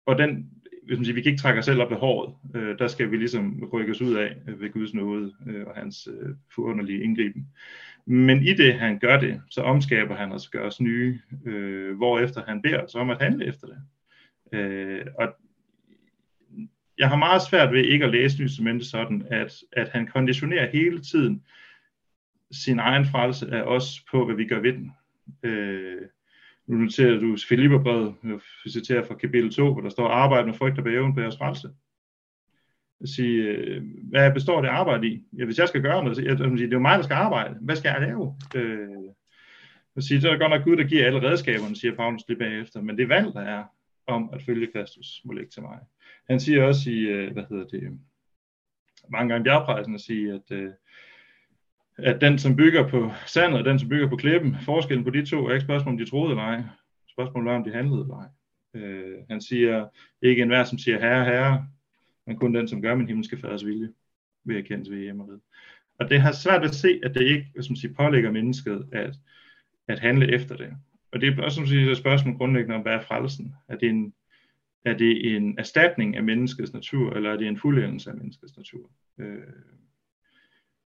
og 0.05 0.17
den, 0.17 0.49
hvis 0.83 0.97
man 0.97 1.05
siger, 1.05 1.15
vi 1.15 1.21
kan 1.21 1.31
ikke 1.31 1.41
trække 1.41 1.59
os 1.59 1.65
selv 1.65 1.81
op 1.81 1.91
ved 1.91 1.97
håret, 1.97 2.35
øh, 2.55 2.79
der 2.79 2.87
skal 2.87 3.11
vi 3.11 3.17
ligesom 3.17 3.69
rykke 3.73 3.91
os 3.91 4.01
ud 4.01 4.15
af 4.15 4.35
øh, 4.47 4.61
ved 4.61 4.69
Guds 4.69 4.93
nåde 4.93 5.33
øh, 5.47 5.67
og 5.67 5.75
hans 5.75 6.07
øh, 6.11 6.35
forunderlige 6.55 7.03
indgriben. 7.03 7.47
Men 8.05 8.43
i 8.43 8.53
det, 8.53 8.73
han 8.73 8.99
gør 8.99 9.19
det, 9.19 9.41
så 9.49 9.61
omskaber 9.61 10.15
han 10.15 10.31
os, 10.31 10.49
gør 10.49 10.67
os 10.67 10.81
nye, 10.81 11.19
øh, 11.45 11.97
hvorefter 11.97 12.43
han 12.47 12.61
beder 12.61 12.83
os 12.83 12.95
om 12.95 13.09
at 13.09 13.21
handle 13.21 13.45
efter 13.45 13.67
det. 13.67 13.77
Øh, 14.59 15.05
og 15.19 15.35
jeg 16.99 17.09
har 17.09 17.15
meget 17.15 17.41
svært 17.41 17.73
ved 17.73 17.83
ikke 17.83 18.05
at 18.05 18.11
læse 18.11 18.41
Nye 18.41 18.83
sådan, 18.83 19.27
at, 19.31 19.53
at 19.71 19.89
han 19.89 20.07
konditionerer 20.07 20.69
hele 20.69 21.01
tiden 21.01 21.43
sin 22.51 22.79
egen 22.79 23.05
frelse 23.05 23.47
af 23.51 23.61
os 23.61 23.99
på, 24.11 24.25
hvad 24.25 24.35
vi 24.35 24.47
gør 24.47 24.59
ved 24.59 24.73
den. 24.73 24.91
Øh, 25.43 26.01
nu 26.67 26.77
noterer 26.77 27.19
du 27.19 27.37
Filipperbrevet, 27.49 28.15
vi 28.63 28.71
citerer 28.71 29.05
fra 29.05 29.15
kapitel 29.15 29.53
2, 29.53 29.73
hvor 29.73 29.81
der 29.81 29.89
står, 29.89 30.07
arbejde 30.07 30.47
med 30.47 30.53
frygt 30.53 30.77
og 30.77 30.83
bæven 30.83 31.13
på 31.13 31.21
jeres 31.21 31.37
frelse. 31.37 31.69
At 33.01 33.09
sige, 33.09 33.43
øh, 33.43 33.83
hvad 34.03 34.33
består 34.33 34.61
det 34.61 34.67
arbejde 34.67 35.07
i? 35.07 35.23
Ja, 35.37 35.45
hvis 35.45 35.57
jeg 35.57 35.67
skal 35.67 35.81
gøre 35.81 36.03
noget, 36.03 36.17
så 36.17 36.23
jeg, 36.23 36.37
det 36.37 36.63
er 36.63 36.67
jo 36.71 36.79
mig, 36.79 36.97
der 36.97 37.03
skal 37.03 37.13
arbejde. 37.13 37.55
Hvad 37.61 37.75
skal 37.75 37.89
jeg 37.89 38.01
lave? 38.01 38.35
Øh, 38.55 38.87
at 39.95 40.03
sige, 40.03 40.21
det 40.21 40.31
er 40.31 40.37
godt 40.37 40.51
nok 40.51 40.63
Gud, 40.63 40.77
der 40.77 40.83
giver 40.83 41.05
alle 41.05 41.21
redskaberne, 41.21 41.75
siger 41.75 41.95
Paulus 41.95 42.21
lige 42.27 42.39
bagefter, 42.39 42.81
men 42.81 42.97
det 42.97 43.09
valg, 43.09 43.33
der 43.33 43.41
er 43.41 43.63
om 44.07 44.29
at 44.33 44.41
følge 44.41 44.71
Kristus, 44.75 45.21
må 45.25 45.33
ligge 45.33 45.49
til 45.49 45.61
mig. 45.61 45.79
Han 46.29 46.39
siger 46.39 46.63
også 46.63 46.91
i, 46.91 46.99
øh, 46.99 47.33
hvad 47.33 47.43
hedder 47.49 47.65
det, 47.65 47.99
mange 49.09 49.29
gange 49.29 49.43
bjergprejsen 49.43 49.95
at 49.95 50.01
sige, 50.01 50.33
at, 50.33 50.51
øh, 50.51 50.71
at 51.97 52.21
den, 52.21 52.39
som 52.39 52.55
bygger 52.55 52.89
på 52.89 53.11
sandet, 53.25 53.59
og 53.59 53.65
den, 53.65 53.79
som 53.79 53.89
bygger 53.89 54.09
på 54.09 54.15
klippen, 54.15 54.55
forskellen 54.61 55.03
på 55.03 55.09
de 55.09 55.25
to 55.25 55.47
er 55.47 55.53
ikke 55.53 55.65
spørgsmål, 55.65 55.91
om 55.91 55.97
de 55.97 56.09
troede 56.09 56.31
eller 56.31 56.43
ej. 56.43 56.63
Spørgsmålet 57.07 57.51
er, 57.51 57.55
om 57.55 57.63
de 57.63 57.73
handlede 57.73 58.01
eller 58.01 58.15
ej. 58.15 58.27
Øh, 58.81 59.17
han 59.29 59.41
siger, 59.41 59.87
ikke 60.21 60.41
enhver, 60.41 60.63
som 60.63 60.77
siger 60.77 60.99
herre, 60.99 61.25
herre, 61.25 61.67
men 62.27 62.37
kun 62.37 62.55
den, 62.55 62.67
som 62.67 62.81
gør 62.81 62.95
min 62.95 63.07
himmelske 63.07 63.37
faders 63.37 63.65
vilje, 63.65 63.89
vil 64.43 64.55
jeg 64.55 64.65
kendes 64.65 64.91
ved 64.91 64.97
hjemmeriet. 64.97 65.41
Og 65.99 66.09
det 66.09 66.21
har 66.21 66.31
svært 66.31 66.63
at 66.63 66.75
se, 66.75 66.99
at 67.03 67.13
det 67.13 67.21
ikke 67.21 67.63
som 67.63 67.75
siger, 67.75 67.93
pålægger 67.93 68.31
mennesket 68.31 68.87
at, 68.91 69.15
at 69.87 69.99
handle 69.99 70.33
efter 70.33 70.55
det. 70.55 70.73
Og 71.11 71.21
det 71.21 71.39
er 71.39 71.43
også 71.43 71.55
som 71.55 71.67
siger, 71.67 71.91
et 71.91 71.97
spørgsmål 71.97 72.37
grundlæggende 72.37 72.75
om, 72.75 72.81
hvad 72.81 72.93
er 72.93 73.01
frelsen? 73.01 73.55
Er 73.67 73.75
det 73.75 73.89
en 73.89 74.13
er 74.85 74.93
det 74.93 75.35
en 75.35 75.59
erstatning 75.59 76.15
af 76.15 76.23
menneskets 76.23 76.73
natur, 76.73 77.13
eller 77.13 77.31
er 77.33 77.37
det 77.37 77.47
en 77.47 77.59
fuldendelse 77.59 78.09
af 78.09 78.15
menneskets 78.15 78.57
natur? 78.57 78.91
Øh, 79.19 79.37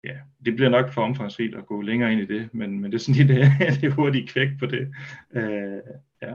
ja, 0.04 0.18
det 0.44 0.56
bliver 0.56 0.70
nok 0.70 0.92
for 0.92 1.02
omfangsrigt 1.02 1.54
at 1.54 1.66
gå 1.66 1.80
længere 1.80 2.12
ind 2.12 2.20
i 2.20 2.26
det, 2.26 2.54
men, 2.54 2.80
men 2.80 2.92
det 2.92 2.98
er 2.98 3.02
sådan 3.02 3.26
lige 3.26 3.34
det, 3.34 3.50
det 3.80 3.84
er 3.84 3.94
hurtigt 3.94 4.30
kvæk 4.30 4.48
på 4.58 4.66
det. 4.66 4.94
Øh, 5.32 5.80
ja. 6.22 6.34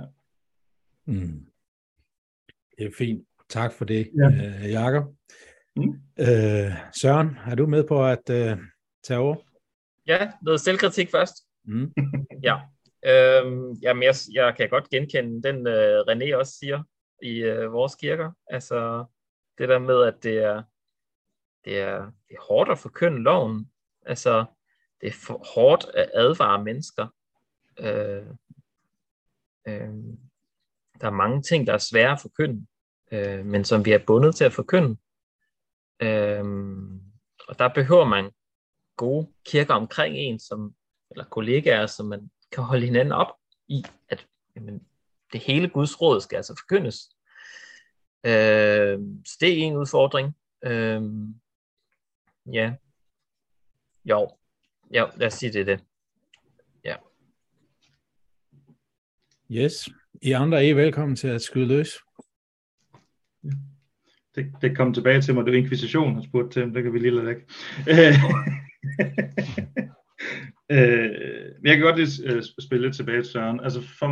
Mm. 1.05 1.45
Det 2.77 2.85
er 2.85 2.91
fint. 2.97 3.27
Tak 3.49 3.73
for 3.73 3.85
det, 3.85 4.09
ja. 4.17 4.27
øh, 4.27 4.71
Jakob. 4.71 5.15
Mm. 5.75 5.93
Øh, 6.19 6.71
Søren, 7.01 7.37
er 7.47 7.55
du 7.55 7.67
med 7.67 7.83
på 7.83 8.05
at 8.05 8.29
øh, 8.29 8.57
tage 9.03 9.19
over? 9.19 9.35
Ja, 10.07 10.31
noget 10.41 10.61
selvkritik 10.61 11.11
først. 11.11 11.33
Mm. 11.65 11.93
ja. 12.47 12.55
Øhm, 13.05 13.71
jamen, 13.71 14.03
jeg, 14.03 14.15
jeg 14.33 14.53
kan 14.57 14.69
godt 14.69 14.89
genkende 14.89 15.43
den, 15.43 15.67
øh, 15.67 15.99
René 15.99 16.35
også 16.35 16.53
siger 16.59 16.83
i 17.23 17.37
øh, 17.37 17.73
vores 17.73 17.95
kirker. 17.95 18.31
Altså, 18.47 19.05
det 19.57 19.69
der 19.69 19.79
med, 19.79 20.03
at 20.03 20.23
det 20.23 20.37
er, 20.37 20.63
det 21.65 21.79
er, 21.79 22.11
det 22.29 22.37
er 22.37 22.41
hårdt 22.47 22.71
at 22.71 22.79
forkynde 22.79 23.23
loven. 23.23 23.71
Altså, 24.05 24.45
det 25.01 25.07
er 25.07 25.13
for 25.13 25.45
hårdt 25.55 25.85
at 25.93 26.11
advare 26.13 26.63
mennesker. 26.63 27.07
Øh, 27.79 28.27
øh, 29.67 29.93
der 31.01 31.07
er 31.07 31.11
mange 31.11 31.41
ting, 31.41 31.67
der 31.67 31.73
er 31.73 31.77
svære 31.77 32.11
at 32.11 32.21
forkynde, 32.21 32.65
øh, 33.11 33.45
men 33.45 33.65
som 33.65 33.85
vi 33.85 33.91
er 33.91 34.05
bundet 34.07 34.35
til 34.35 34.43
at 34.43 34.53
forkynde. 34.53 34.97
Øh, 35.99 36.43
og 37.47 37.59
der 37.59 37.67
behøver 37.67 38.05
man 38.05 38.31
gode 38.97 39.27
kirker 39.45 39.73
omkring 39.73 40.15
en, 40.17 40.39
som, 40.39 40.75
eller 41.11 41.25
kollegaer, 41.25 41.85
som 41.85 42.05
man 42.05 42.31
kan 42.51 42.63
holde 42.63 42.85
hinanden 42.85 43.11
op 43.11 43.27
i, 43.67 43.85
at 44.09 44.27
jamen, 44.55 44.87
det 45.33 45.41
hele 45.41 45.69
Guds 45.69 46.01
råd 46.01 46.21
skal 46.21 46.35
altså 46.35 46.55
forkyndes. 46.59 47.09
Øh, 48.25 48.99
så 49.25 49.37
det 49.39 49.49
er 49.49 49.63
en 49.63 49.75
udfordring. 49.75 50.35
Øh, 50.65 51.01
ja. 52.53 52.73
Jo. 54.05 54.29
Ja, 54.93 55.05
lad 55.15 55.27
os 55.27 55.33
sige 55.33 55.53
det 55.53 55.67
det. 55.67 55.83
Ja. 56.83 56.95
Yes. 59.51 59.89
I 60.21 60.31
andre 60.31 60.65
er 60.65 60.75
velkommen 60.75 61.15
til 61.15 61.27
at 61.27 61.41
skyde 61.41 61.67
løs. 61.67 61.89
Det, 64.35 64.53
det 64.61 64.77
kom 64.77 64.93
tilbage 64.93 65.21
til 65.21 65.33
mig, 65.33 65.45
det 65.45 65.53
var 65.53 65.57
inkvisition, 65.57 66.15
har 66.15 66.21
spurgt 66.21 66.53
til, 66.53 66.73
det 66.73 66.83
kan 66.83 66.93
vi 66.93 66.99
lige 66.99 67.11
lade 67.11 67.25
væk. 67.25 67.37
øh, 70.71 71.09
jeg 71.63 71.75
kan 71.75 71.81
godt 71.81 71.99
lige 71.99 72.37
uh, 72.37 72.41
spille 72.59 72.85
lidt 72.85 72.95
tilbage 72.95 73.23
til 73.23 73.31
Søren. 73.31 73.59
Altså 73.59 73.81
for 73.81 74.07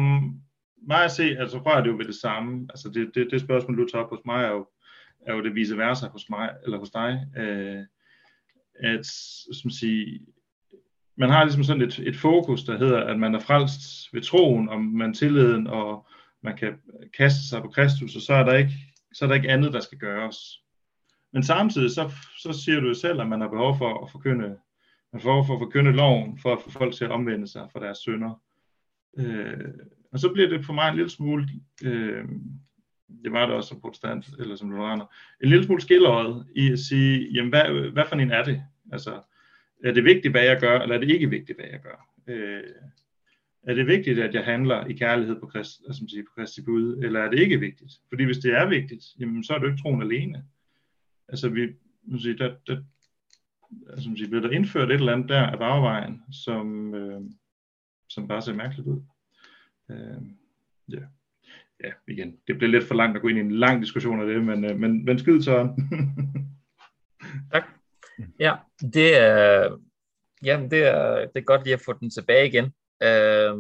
mig 0.88 1.04
at 1.04 1.12
se, 1.12 1.24
altså 1.24 1.58
rører 1.58 1.82
det 1.82 1.90
jo 1.90 1.98
ved 1.98 2.06
det 2.06 2.16
samme. 2.16 2.68
Altså 2.70 2.90
det, 2.90 3.12
det, 3.16 3.28
det 3.32 3.42
spørgsmål, 3.42 3.78
du 3.78 3.88
tager 3.88 4.04
op 4.04 4.10
hos 4.10 4.26
mig, 4.26 4.44
er 4.44 4.52
jo, 4.52 4.68
er 5.28 5.34
jo 5.34 5.44
det 5.44 5.56
vice 5.56 5.78
versa 5.78 6.08
hos 6.08 6.30
mig, 6.30 6.50
eller 6.64 6.78
hos 6.78 6.90
dig. 6.90 7.28
Øh, 7.38 7.84
at, 8.84 9.06
som 9.54 9.70
sige, 9.70 10.22
man 11.16 11.30
har 11.30 11.44
ligesom 11.44 11.64
sådan 11.64 11.82
et, 11.82 12.00
et 12.00 12.16
fokus, 12.16 12.64
der 12.64 12.78
hedder, 12.78 13.04
at 13.04 13.20
man 13.20 13.36
er 13.36 13.40
frelst 13.40 14.14
ved 14.14 14.22
troen, 14.22 14.70
og 14.70 14.82
man 14.82 15.14
tilliden, 15.14 15.68
og 15.68 16.08
man 16.44 16.58
kan 16.58 16.74
kaste 17.18 17.50
sig 17.50 17.62
på 17.62 17.68
Kristus, 17.68 18.16
og 18.16 18.22
så 18.22 18.34
er 18.34 18.44
der 18.44 18.54
ikke, 18.54 18.72
så 19.14 19.26
er 19.26 19.28
der 19.28 19.36
ikke 19.36 19.50
andet, 19.50 19.74
der 19.74 19.80
skal 19.80 19.98
gøres. 19.98 20.38
Men 21.34 21.44
samtidig 21.44 21.92
så, 21.92 22.12
så 22.38 22.54
siger 22.54 22.80
du 22.80 22.88
jo 22.88 22.94
selv, 22.94 23.22
at 23.22 23.28
man 23.28 23.42
har 23.42 23.48
behov 23.48 23.78
for 23.78 24.04
at 24.04 24.12
forkynde, 24.12 24.58
man 25.14 25.22
får 25.22 25.44
for 25.44 25.54
at 25.54 25.60
forkynde 25.60 25.92
loven, 25.92 26.40
for 26.40 26.54
at 26.54 26.62
få 26.62 26.72
folk 26.72 26.96
til 26.96 27.06
at 27.06 27.12
omvende 27.12 27.48
sig 27.48 27.68
fra 27.74 27.80
deres 27.80 27.98
synder. 27.98 28.42
Øh, 29.18 29.74
og 30.12 30.20
så 30.20 30.34
bliver 30.34 30.50
det 30.50 30.66
for 30.66 30.74
mig 30.74 30.90
en 30.90 30.96
lille 30.96 31.10
smule, 31.10 31.48
øh, 31.84 32.26
det 33.24 33.32
var 33.32 33.46
det 33.46 33.56
også 33.56 33.70
som 33.70 33.82
protestant, 33.82 34.26
eller 34.40 34.56
som 34.56 34.72
lutheraner, 34.72 35.06
en 35.44 35.50
lille 35.50 35.66
smule 35.66 35.82
skilleret 35.82 36.46
i 36.56 36.72
at 36.72 36.80
sige, 36.80 37.32
jamen 37.34 37.50
hvad, 37.50 37.92
hvad 37.92 38.04
for 38.10 38.16
en 38.16 38.32
er 38.32 38.44
det? 38.44 38.64
Altså, 38.92 39.22
er 39.84 39.92
det 39.92 40.04
vigtigt, 40.04 40.34
hvad 40.34 40.44
jeg 40.44 40.60
gør, 40.60 40.80
eller 40.80 40.96
er 40.96 41.00
det 41.00 41.10
ikke 41.10 41.30
vigtigt, 41.30 41.58
hvad 41.58 41.70
jeg 41.72 41.80
gør? 41.82 42.08
Øh, 42.28 42.64
er 43.64 43.74
det 43.74 43.88
vigtigt, 43.88 44.20
at 44.20 44.34
jeg 44.34 44.46
handler 44.46 44.86
i 44.86 44.94
kærlighed 44.94 45.40
på, 45.40 45.50
Christ, 45.50 45.82
altså, 45.88 46.06
sige, 46.10 46.24
på 46.24 46.32
Kristi 46.36 46.62
bud, 46.62 46.98
eller 47.04 47.20
er 47.20 47.30
det 47.30 47.40
ikke 47.40 47.60
vigtigt? 47.60 47.92
Fordi 48.10 48.24
hvis 48.24 48.38
det 48.38 48.54
er 48.54 48.70
vigtigt, 48.70 49.04
jamen, 49.20 49.44
så 49.44 49.54
er 49.54 49.58
det 49.58 49.66
jo 49.66 49.72
ikke 49.72 49.82
troen 49.82 50.02
alene. 50.02 50.44
Altså, 51.28 51.50
vi, 51.50 51.68
sige, 52.20 52.38
der, 52.38 52.56
der, 52.68 52.78
altså, 53.90 54.10
siger, 54.16 54.30
bliver 54.30 54.42
der 54.42 54.50
indført 54.50 54.92
et 54.92 54.96
eller 54.96 55.14
andet 55.14 55.30
der 55.30 55.42
af 55.42 55.60
bagvejen, 55.60 56.22
som, 56.32 56.96
øh, 56.96 57.22
som 58.14 58.28
bare 58.28 58.42
ser 58.42 58.54
mærkeligt 58.54 58.88
ud. 58.88 59.02
Øh, 59.92 60.22
ja. 60.90 61.02
ja, 61.84 61.92
igen, 62.08 62.38
det 62.48 62.58
bliver 62.58 62.72
lidt 62.72 62.88
for 62.88 62.96
langt 62.96 63.16
at 63.16 63.22
gå 63.22 63.28
ind 63.28 63.38
i 63.38 63.42
en 63.42 63.52
lang 63.52 63.82
diskussion 63.82 64.22
af 64.22 64.28
det, 64.28 64.44
men, 64.44 64.66
øh, 64.66 64.80
men, 64.80 65.06
men 65.06 65.20
skyd 65.20 65.42
så. 65.42 65.76
tak. 67.54 67.64
Ja, 68.40 68.56
det 68.94 69.18
er, 69.18 69.78
ja, 70.44 70.68
det 70.72 70.84
er, 70.84 71.20
det 71.20 71.36
er 71.36 71.42
godt 71.42 71.64
lige 71.64 71.74
at 71.74 71.82
få 71.86 71.94
den 71.94 72.10
tilbage 72.10 72.48
igen. 72.48 72.66
Øh, 73.04 73.58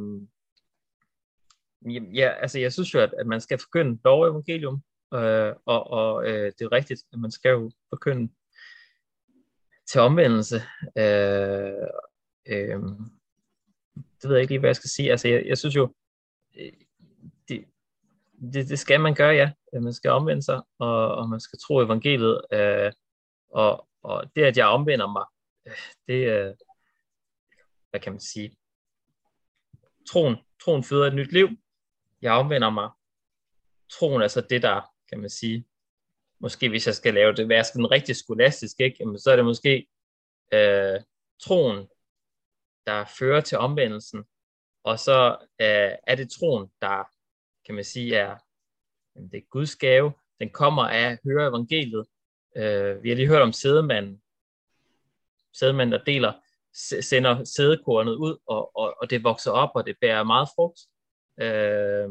ja, 2.16 2.30
altså 2.30 2.60
jeg 2.60 2.74
synes 2.74 2.94
jo, 2.94 3.00
at, 3.00 3.14
at 3.20 3.28
man 3.28 3.42
skal 3.42 3.58
forkynde 3.58 4.00
lov 4.06 4.24
evangelium, 4.24 4.84
øh, 5.14 5.54
og, 5.66 5.92
og 5.92 6.30
øh, 6.30 6.52
det 6.60 6.62
er 6.62 6.72
rigtigt, 6.72 7.02
at 7.14 7.20
man 7.20 7.32
skal 7.32 7.50
jo 7.50 7.72
forkynde 7.90 8.32
til 9.92 10.02
omvendelse. 10.02 10.56
Øh, 10.98 11.88
øh, 12.48 12.80
det 14.22 14.30
ved 14.30 14.36
jeg 14.36 14.42
ikke 14.42 14.52
lige, 14.52 14.60
hvad 14.60 14.70
jeg 14.70 14.76
skal 14.76 14.90
sige. 14.90 15.12
Altså 15.12 15.28
jeg, 15.28 15.46
jeg 15.46 15.58
synes 15.58 15.76
jo, 15.76 15.94
øh, 16.58 16.74
det, 17.48 17.66
det, 18.54 18.70
det 18.70 18.80
skal 18.80 19.00
man 19.00 19.16
gøre, 19.16 19.34
ja. 19.34 19.52
Øh, 19.74 19.84
man 19.84 19.94
skal 19.94 20.12
omvende 20.12 20.44
sig, 20.44 20.62
og, 20.80 21.16
og 21.16 21.30
man 21.30 21.40
skal 21.40 21.60
tro 21.60 21.80
evangeliet. 21.82 22.42
Øh, 22.54 22.92
og, 23.50 23.88
og 24.04 24.36
det, 24.36 24.44
at 24.44 24.58
jeg 24.58 24.68
omvender 24.68 25.08
mig, 25.08 25.26
øh, 25.68 25.74
det 26.08 26.26
er, 26.26 26.54
hvad 27.90 28.00
kan 28.00 28.12
man 28.12 28.20
sige, 28.20 28.56
troen, 30.10 30.36
troen 30.64 30.84
føder 30.84 31.08
et 31.08 31.16
nyt 31.16 31.32
liv. 31.32 31.48
Jeg 32.22 32.34
omvender 32.34 32.70
mig. 32.70 32.90
Troen 33.92 34.22
er 34.22 34.28
så 34.28 34.42
det, 34.42 34.62
der, 34.62 34.82
kan 35.10 35.20
man 35.20 35.30
sige, 35.30 35.66
måske 36.40 36.70
hvis 36.70 36.88
jeg 36.88 36.96
skal 36.96 37.14
lave 37.14 37.34
det, 37.34 37.50
være 37.50 37.64
sådan 37.64 37.92
rigtig 37.92 38.16
skolastisk, 38.16 38.80
ikke? 38.80 38.98
Jamen, 39.00 39.20
så 39.20 39.32
er 39.32 39.36
det 39.36 39.46
måske 39.46 39.88
øh, 40.54 41.00
troen, 41.44 41.88
der 42.88 43.06
fører 43.20 43.42
til 43.42 43.58
omvendelsen, 43.58 44.24
og 44.84 45.00
så 45.00 45.38
øh, 45.62 45.92
er 46.08 46.16
det 46.16 46.32
troen, 46.32 46.68
der, 46.82 47.04
kan 47.66 47.76
man 47.76 47.84
sige, 47.84 48.16
er, 48.16 48.38
det 49.16 49.38
er 49.38 49.50
Guds 49.50 49.76
gave. 49.76 50.14
Den 50.40 50.50
kommer 50.50 50.84
af 50.84 51.12
at 51.12 51.20
høre 51.26 51.48
evangeliet, 51.48 52.06
Øh, 52.56 53.04
vi 53.04 53.10
har 53.10 53.16
lige 53.16 53.28
hørt 53.28 53.42
om 53.42 53.54
sædemanden, 53.54 54.22
sædemanden, 55.54 55.92
der 55.92 56.04
deler, 56.04 56.34
sender 57.02 57.44
sædekornet 57.44 58.16
ud, 58.16 58.38
og, 58.46 58.78
og, 58.78 58.96
og 59.02 59.10
det 59.10 59.24
vokser 59.24 59.52
op, 59.52 59.70
og 59.76 59.86
det 59.86 59.96
bærer 60.02 60.24
meget 60.24 60.50
frugt. 60.56 60.80
Øh, 61.42 62.10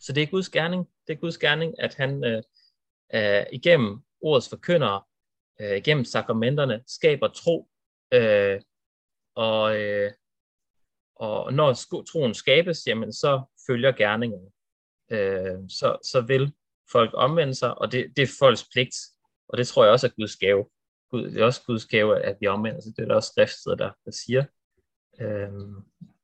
så 0.00 0.12
det 0.12 0.22
er 0.22 0.26
Guds 0.26 0.48
gerning. 0.48 0.88
Det 1.06 1.12
er 1.12 1.20
Guds 1.20 1.38
gerning, 1.38 1.80
at 1.80 1.94
han 1.94 2.24
øh, 2.24 2.42
øh, 3.14 3.46
igennem 3.52 4.00
ordets 4.20 4.48
forkyndere, 4.48 5.02
øh, 5.60 5.76
igennem 5.76 6.04
sakramenterne, 6.04 6.82
skaber 6.86 7.28
tro. 7.28 7.68
Øh, 8.12 8.60
og, 9.34 9.80
øh, 9.80 10.12
og 11.16 11.52
når 11.52 11.72
troen 12.12 12.34
skabes, 12.34 12.86
jamen, 12.86 13.12
så 13.12 13.42
følger 13.66 13.92
gerningen. 13.92 14.52
Øh, 15.10 15.58
så, 15.68 15.98
så 16.12 16.20
vil 16.20 16.54
folk 16.92 17.10
omvende 17.14 17.54
sig, 17.54 17.78
og 17.78 17.92
det, 17.92 18.12
det 18.16 18.22
er 18.22 18.36
folks 18.40 18.68
pligt 18.72 18.94
og 19.48 19.58
det 19.58 19.68
tror 19.68 19.84
jeg 19.84 19.92
også 19.92 20.06
er 20.06 20.10
Guds 20.16 20.36
gave. 20.36 20.70
Gud, 21.10 21.30
det 21.30 21.40
er 21.40 21.44
også 21.44 21.62
Guds 21.66 21.86
gave, 21.86 22.20
at 22.20 22.36
vi 22.40 22.46
omvender 22.46 22.80
sig. 22.80 22.96
Det 22.96 23.02
er 23.02 23.06
der 23.06 23.14
også 23.14 23.32
skriftsteder, 23.32 23.76
der, 23.76 23.92
der 24.04 24.10
siger. 24.10 24.44
Øhm, 25.20 25.74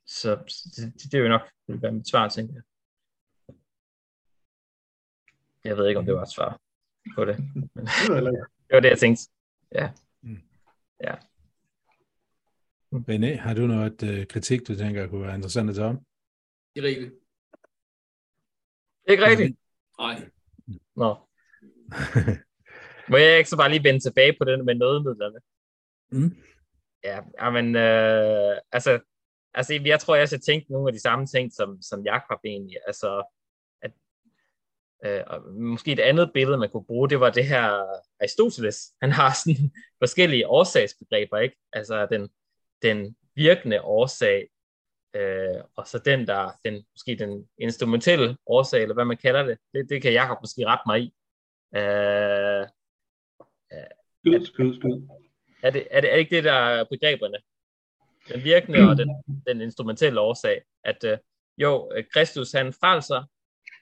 så 0.07 0.37
det, 0.77 1.13
det, 1.13 1.15
er 1.15 1.23
jo 1.23 1.29
nok 1.29 1.41
det 1.67 1.75
vil 1.75 1.83
være 1.83 1.93
mit 1.93 2.09
svar, 2.09 2.29
tænker 2.29 2.55
jeg. 2.55 2.63
Jeg 5.65 5.77
ved 5.77 5.89
ikke, 5.89 5.99
om 5.99 6.05
det 6.07 6.15
var 6.15 6.23
et 6.23 6.33
svar 6.33 6.61
på 7.15 7.25
det. 7.25 7.39
Men, 7.55 7.71
det 7.75 8.71
var 8.75 8.81
det, 8.81 8.89
jeg 8.89 8.99
tænkte. 8.99 9.23
Ja. 9.73 9.93
Mm. 10.23 10.43
Ja. 11.01 11.15
René, 12.93 13.37
har 13.37 13.55
du 13.55 13.67
noget 13.67 14.03
uh, 14.03 14.27
kritik, 14.27 14.69
du 14.69 14.77
tænker 14.77 15.09
kunne 15.09 15.27
være 15.27 15.35
interessant 15.35 15.71
at 15.71 15.77
tage 15.77 15.89
om? 15.89 15.99
Ikke 16.75 16.89
rigtigt. 16.89 17.13
Ikke 19.09 19.27
rigtigt? 19.27 19.59
Nej. 19.99 20.31
Nå. 20.97 21.17
Må 23.11 23.17
jeg 23.17 23.39
ikke 23.39 23.51
så 23.51 23.57
bare 23.57 23.71
lige 23.71 23.85
vende 23.85 24.01
tilbage 24.01 24.37
på 24.39 24.45
den 24.45 24.65
med 24.65 24.75
nødmidlerne? 24.75 25.41
Mm. 26.13 26.37
Ja, 27.05 27.51
men 27.51 27.77
øh, 27.77 28.57
altså, 28.73 29.01
altså, 29.55 29.81
jeg 29.85 30.01
tror, 30.01 30.15
jeg 30.15 30.29
har 30.31 30.39
tænkt 30.39 30.71
nogle 30.71 30.89
af 30.89 30.93
de 30.93 31.01
samme 31.01 31.27
ting, 31.27 31.53
som, 31.53 31.83
som 31.83 32.05
Jakob 32.05 32.39
egentlig. 32.45 32.77
Altså, 32.87 33.23
at, 33.83 33.93
øh, 35.05 35.23
og 35.27 35.53
måske 35.53 35.93
et 35.93 36.01
andet 36.01 36.31
billede, 36.35 36.59
man 36.59 36.71
kunne 36.71 36.85
bruge, 36.85 37.09
det 37.09 37.21
var 37.21 37.31
det 37.31 37.47
her 37.47 37.65
Aristoteles. 38.21 38.93
Han 39.03 39.13
har 39.13 39.33
sådan 39.45 39.73
forskellige 40.03 40.49
årsagsbegreber, 40.49 41.39
ikke? 41.39 41.57
Altså, 41.73 42.07
den, 42.07 42.31
den 42.83 43.17
virkende 43.35 43.83
årsag, 43.83 44.49
øh, 45.17 45.63
og 45.77 45.87
så 45.87 45.99
den 45.99 46.27
der, 46.27 46.51
den, 46.65 46.85
måske 46.93 47.17
den 47.17 47.49
instrumentelle 47.59 48.37
årsag, 48.47 48.83
eller 48.83 48.95
hvad 48.95 49.05
man 49.05 49.17
kalder 49.17 49.43
det. 49.43 49.59
Det, 49.75 49.87
det 49.91 50.03
kan 50.03 50.13
Jakob 50.13 50.39
måske 50.43 50.67
rette 50.67 50.83
mig 50.87 51.01
i. 51.01 51.15
Øh, 51.77 52.67
Skyd, 54.21 54.45
skyd, 54.45 54.75
skyd. 54.75 55.03
Er 55.63 55.71
det, 55.71 55.89
er, 55.91 56.01
det, 56.01 56.09
er 56.11 56.15
det 56.15 56.19
ikke 56.19 56.37
det, 56.37 56.45
der 56.45 56.53
er 56.53 56.85
begreberne? 56.85 57.39
Den 58.29 58.45
virkende 58.45 58.91
og 58.91 58.97
den, 58.97 59.23
den 59.47 59.61
instrumentelle 59.61 60.21
årsag, 60.21 60.63
at 60.85 61.05
øh, 61.05 61.19
jo, 61.59 61.93
øh, 61.95 62.05
Kristus 62.13 62.53
han 62.53 62.73
frelser, 62.73 63.25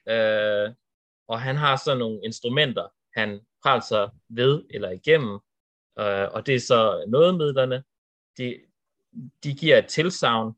øh, 0.09 0.75
og 1.27 1.41
han 1.41 1.55
har 1.55 1.75
så 1.75 1.95
nogle 1.95 2.19
instrumenter, 2.23 2.87
han 3.15 3.39
frelser 3.63 4.09
ved 4.29 4.63
eller 4.69 4.89
igennem, 4.89 5.33
øh, 5.99 6.27
og 6.33 6.45
det 6.45 6.55
er 6.55 6.59
så 6.59 7.05
nådemidlerne, 7.07 7.83
de, 8.37 8.59
de 9.43 9.53
giver 9.53 9.77
et 9.77 9.87
tilsavn, 9.87 10.53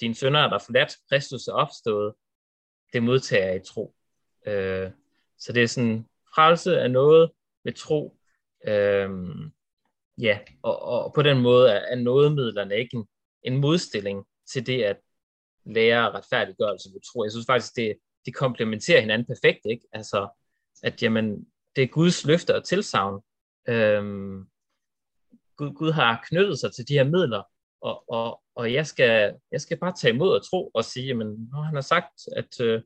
din 0.00 0.14
sønner 0.14 0.40
er 0.40 0.48
der 0.48 0.58
forladt, 0.58 0.96
Kristus 1.08 1.48
er 1.48 1.52
opstået, 1.52 2.14
det 2.92 3.02
modtager 3.02 3.54
i 3.54 3.60
tro. 3.64 3.94
Øh, 4.46 4.90
så 5.38 5.52
det 5.52 5.62
er 5.62 5.66
sådan, 5.66 6.06
frelse 6.34 6.74
er 6.74 6.88
noget 6.88 7.30
med 7.64 7.72
tro, 7.72 8.18
øh, 8.66 9.10
ja, 10.18 10.38
og, 10.62 10.82
og 10.82 11.14
på 11.14 11.22
den 11.22 11.42
måde 11.42 11.70
er, 11.70 11.78
er 11.78 11.96
nådemidlerne 11.96 12.76
ikke 12.76 12.96
en, 12.96 13.08
en 13.42 13.56
modstilling 13.56 14.26
til 14.52 14.66
det 14.66 14.82
at 14.82 14.96
lære 15.64 16.10
retfærdiggørelse 16.10 16.88
ved 16.94 17.00
tro. 17.00 17.24
Jeg 17.24 17.32
synes 17.32 17.46
faktisk, 17.46 17.76
det, 17.76 17.98
det 18.26 18.34
komplementerer 18.34 19.00
hinanden 19.00 19.26
perfekt, 19.26 19.60
ikke? 19.70 19.86
Altså, 19.92 20.28
at 20.82 21.02
jamen, 21.02 21.46
det 21.76 21.82
er 21.82 21.88
Guds 21.88 22.24
løfter 22.24 22.54
og 22.54 22.64
tilsavn. 22.64 23.22
Øhm, 23.68 24.46
Gud, 25.56 25.74
Gud 25.74 25.92
har 25.92 26.24
knyttet 26.28 26.58
sig 26.58 26.72
til 26.72 26.88
de 26.88 26.94
her 26.94 27.04
midler, 27.04 27.42
og, 27.80 28.04
og, 28.08 28.42
og 28.54 28.72
jeg, 28.72 28.86
skal, 28.86 29.34
jeg 29.52 29.60
skal 29.60 29.78
bare 29.78 29.92
tage 29.92 30.14
imod 30.14 30.30
og 30.38 30.50
tro 30.50 30.70
og 30.74 30.84
sige, 30.84 31.06
jamen, 31.06 31.48
når 31.52 31.62
han 31.62 31.74
har 31.74 31.80
sagt, 31.80 32.14
at, 32.36 32.60
øh, 32.60 32.82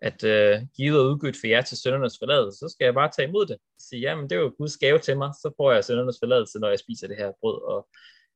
at 0.00 0.24
øh, 0.24 0.62
givet 0.76 1.00
og 1.00 1.06
udgivet 1.06 1.36
for 1.40 1.46
jer 1.46 1.62
til 1.62 1.78
søndernes 1.78 2.18
forladelse, 2.18 2.58
så 2.58 2.68
skal 2.68 2.84
jeg 2.84 2.94
bare 2.94 3.10
tage 3.10 3.28
imod 3.28 3.46
det. 3.46 3.56
Sige, 3.78 4.00
jamen, 4.00 4.30
det 4.30 4.36
er 4.36 4.40
jo 4.40 4.54
Guds 4.58 4.76
gave 4.76 4.98
til 4.98 5.18
mig, 5.18 5.30
så 5.34 5.54
får 5.56 5.72
jeg 5.72 5.84
søndernes 5.84 6.18
forladelse, 6.22 6.58
når 6.58 6.68
jeg 6.68 6.78
spiser 6.78 7.08
det 7.08 7.16
her 7.16 7.32
brød, 7.40 7.62
og, 7.62 7.88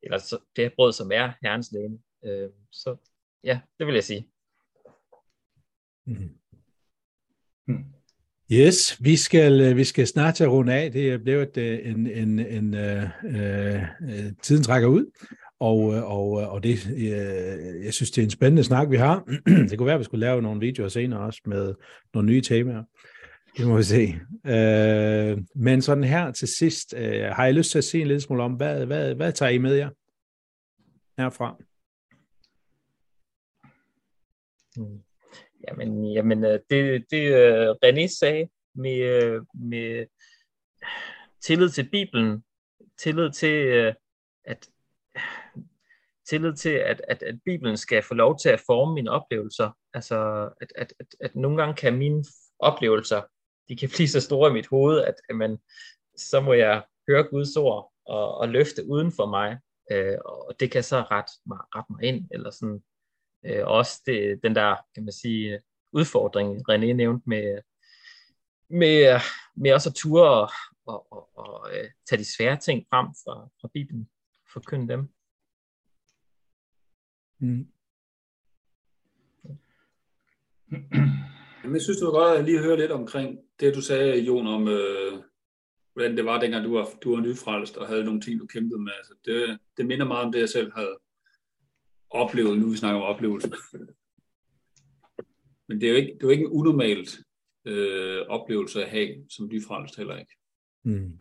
eller 0.02 0.18
så, 0.18 0.38
det 0.56 0.64
her 0.64 0.70
brød, 0.76 0.92
som 0.92 1.12
er 1.12 1.32
Herrens 1.42 1.72
læge. 1.72 1.98
Øh, 2.24 2.50
så 2.72 2.96
ja, 3.44 3.60
det 3.78 3.86
vil 3.86 3.94
jeg 3.94 4.04
sige. 4.04 4.28
Mm. 6.06 6.38
Mm. 7.66 7.97
Yes, 8.52 9.04
vi 9.04 9.16
skal, 9.16 9.60
øh, 9.60 9.76
vi 9.76 9.84
skal 9.84 10.06
snart 10.06 10.34
til 10.34 10.44
at 10.44 10.50
runde 10.50 10.74
af. 10.74 10.92
Det 10.92 11.12
er 11.12 11.18
blevet 11.18 11.56
øh, 11.56 11.78
en, 11.84 12.06
en, 12.06 12.38
en 12.38 12.74
øh, 12.74 13.02
øh, 13.24 13.82
tiden 14.42 14.62
trækker 14.62 14.88
ud, 14.88 15.26
og, 15.60 15.94
øh, 15.94 16.10
og, 16.10 16.30
og 16.30 16.62
det, 16.62 16.86
øh, 16.96 17.84
jeg 17.84 17.94
synes, 17.94 18.10
det 18.10 18.22
er 18.22 18.26
en 18.26 18.30
spændende 18.30 18.64
snak, 18.64 18.90
vi 18.90 18.96
har. 18.96 19.24
det 19.70 19.78
kunne 19.78 19.86
være, 19.86 19.94
at 19.94 20.00
vi 20.00 20.04
skulle 20.04 20.26
lave 20.26 20.42
nogle 20.42 20.60
videoer 20.60 20.88
senere 20.88 21.20
også 21.20 21.40
med 21.46 21.74
nogle 22.14 22.28
nye 22.28 22.40
temaer. 22.40 22.82
Det 23.56 23.66
må 23.66 23.76
vi 23.76 23.82
se. 23.82 24.14
Øh, 24.46 25.38
men 25.54 25.82
sådan 25.82 26.04
her 26.04 26.32
til 26.32 26.48
sidst, 26.48 26.94
øh, 26.96 27.24
har 27.24 27.44
jeg 27.44 27.54
lyst 27.54 27.70
til 27.70 27.78
at 27.78 27.84
se 27.84 28.00
en 28.00 28.06
lille 28.06 28.20
smule 28.20 28.42
om, 28.42 28.52
hvad, 28.52 28.86
hvad, 28.86 29.14
hvad 29.14 29.32
tager 29.32 29.50
I 29.50 29.58
med 29.58 29.74
jer 29.74 29.90
herfra? 31.18 31.56
Mm. 34.76 35.07
Jamen, 35.70 36.12
jamen 36.12 36.44
øh, 36.44 36.60
det, 36.70 37.04
det 37.10 37.34
øh, 37.34 37.68
René 37.84 38.18
sagde 38.18 38.48
med, 38.74 38.98
øh, 38.98 39.42
med 39.54 40.06
tillid 41.40 41.68
til 41.70 41.90
Bibelen, 41.90 42.44
tillid 42.98 43.30
til, 43.30 43.94
at 44.44 44.68
tillid 46.28 46.54
til, 46.54 46.70
at, 46.70 47.02
at, 47.08 47.22
at 47.22 47.34
Bibelen 47.44 47.76
skal 47.76 48.02
få 48.02 48.14
lov 48.14 48.38
til 48.38 48.48
at 48.48 48.62
forme 48.66 48.94
mine 48.94 49.10
oplevelser. 49.10 49.70
Altså, 49.94 50.48
at, 50.60 50.72
at, 50.76 50.94
at, 51.00 51.06
at 51.20 51.36
nogle 51.36 51.56
gange 51.56 51.74
kan 51.74 51.96
mine 51.98 52.24
oplevelser, 52.58 53.22
de 53.68 53.76
kan 53.76 53.88
blive 53.96 54.08
så 54.08 54.20
store 54.20 54.50
i 54.50 54.52
mit 54.52 54.66
hoved, 54.66 55.00
at, 55.00 55.14
at 55.28 55.36
man, 55.36 55.58
så 56.16 56.40
må 56.40 56.52
jeg 56.52 56.84
høre 57.08 57.28
Guds 57.30 57.56
ord 57.56 57.92
og, 58.06 58.38
og 58.38 58.48
løfte 58.48 58.86
uden 58.86 59.12
for 59.12 59.26
mig, 59.26 59.58
øh, 59.92 60.18
og 60.24 60.60
det 60.60 60.70
kan 60.70 60.82
så 60.82 60.96
ret 60.96 61.30
mig, 61.46 61.58
ret 61.76 61.90
mig 61.90 62.02
ind, 62.02 62.28
eller 62.30 62.50
sådan 62.50 62.82
øh, 63.44 63.66
også 63.66 64.02
det, 64.06 64.42
den 64.42 64.54
der, 64.54 64.76
kan 64.94 65.04
man 65.04 65.12
sige, 65.12 65.60
udfordring, 65.92 66.70
René 66.70 66.92
nævnte 66.92 67.28
med, 67.28 67.60
med, 68.70 69.20
med 69.56 69.72
også 69.72 69.88
at 69.90 69.94
ture 69.94 70.30
og, 70.30 70.50
og, 70.86 71.12
og, 71.12 71.36
og 71.36 71.70
tage 72.08 72.18
de 72.18 72.36
svære 72.36 72.56
ting 72.56 72.86
frem 72.90 73.06
fra, 73.06 73.48
fra 73.60 73.68
Bibelen, 73.74 74.10
forkynde 74.52 74.88
dem. 74.92 75.08
Mm. 77.40 77.66
Jamen, 81.62 81.74
jeg 81.74 81.82
synes, 81.82 81.98
det 81.98 82.06
var 82.06 82.12
godt 82.12 82.38
at 82.38 82.44
lige 82.44 82.62
høre 82.62 82.76
lidt 82.76 82.92
omkring 82.92 83.38
det, 83.60 83.74
du 83.74 83.82
sagde, 83.82 84.20
Jon, 84.20 84.46
om 84.46 84.68
øh, 84.68 85.22
hvordan 85.92 86.16
det 86.16 86.24
var, 86.24 86.40
dengang 86.40 86.64
du 86.64 86.74
var, 86.74 86.88
du 87.02 87.14
var 87.14 87.20
nyfrelst 87.20 87.76
og 87.76 87.88
havde 87.88 88.04
nogle 88.04 88.20
ting, 88.20 88.40
du 88.40 88.46
kæmpede 88.46 88.80
med. 88.80 88.92
Altså, 88.98 89.14
det, 89.24 89.58
det 89.76 89.86
minder 89.86 90.06
meget 90.06 90.24
om 90.24 90.32
det, 90.32 90.40
jeg 90.40 90.48
selv 90.48 90.72
havde 90.72 90.98
oplevet, 92.10 92.58
nu 92.58 92.70
vi 92.70 92.76
snakker 92.76 93.00
om 93.00 93.14
oplevelsen. 93.14 93.52
Men 95.68 95.80
det 95.80 95.86
er 95.86 95.90
jo 95.90 95.96
ikke, 95.96 96.12
det 96.14 96.22
er 96.22 96.26
jo 96.26 96.30
ikke 96.30 96.44
en 96.44 96.50
unormalt 96.50 97.20
øh, 97.64 98.26
oplevelse 98.28 98.84
at 98.84 98.90
have, 98.90 99.08
som 99.30 99.48
nyfrelst 99.48 99.96
heller 99.96 100.16
ikke. 100.16 100.36
Mm. 100.82 101.18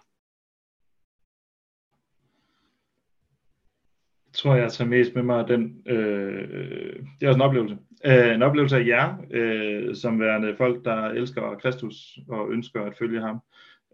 Jeg 4.26 4.34
tror, 4.34 4.56
jeg 4.56 4.71
tager 4.71 4.89
mest 4.89 5.15
med 5.15 5.23
mig 5.23 5.47
den, 5.47 5.84
øh, 5.86 7.00
det 7.19 7.26
er 7.26 7.28
også 7.28 7.38
en 7.38 7.41
oplevelse. 7.41 7.78
Øh, 8.06 8.36
en 8.36 8.41
oplevelse 8.41 8.78
af 8.78 8.86
jer, 8.86 9.17
øh, 9.32 9.95
som 9.95 10.19
værende 10.19 10.56
folk, 10.58 10.86
der 10.86 11.06
elsker 11.06 11.56
Kristus 11.62 12.19
og 12.28 12.52
ønsker 12.52 12.82
at 12.82 12.97
følge 12.97 13.21
ham. 13.21 13.39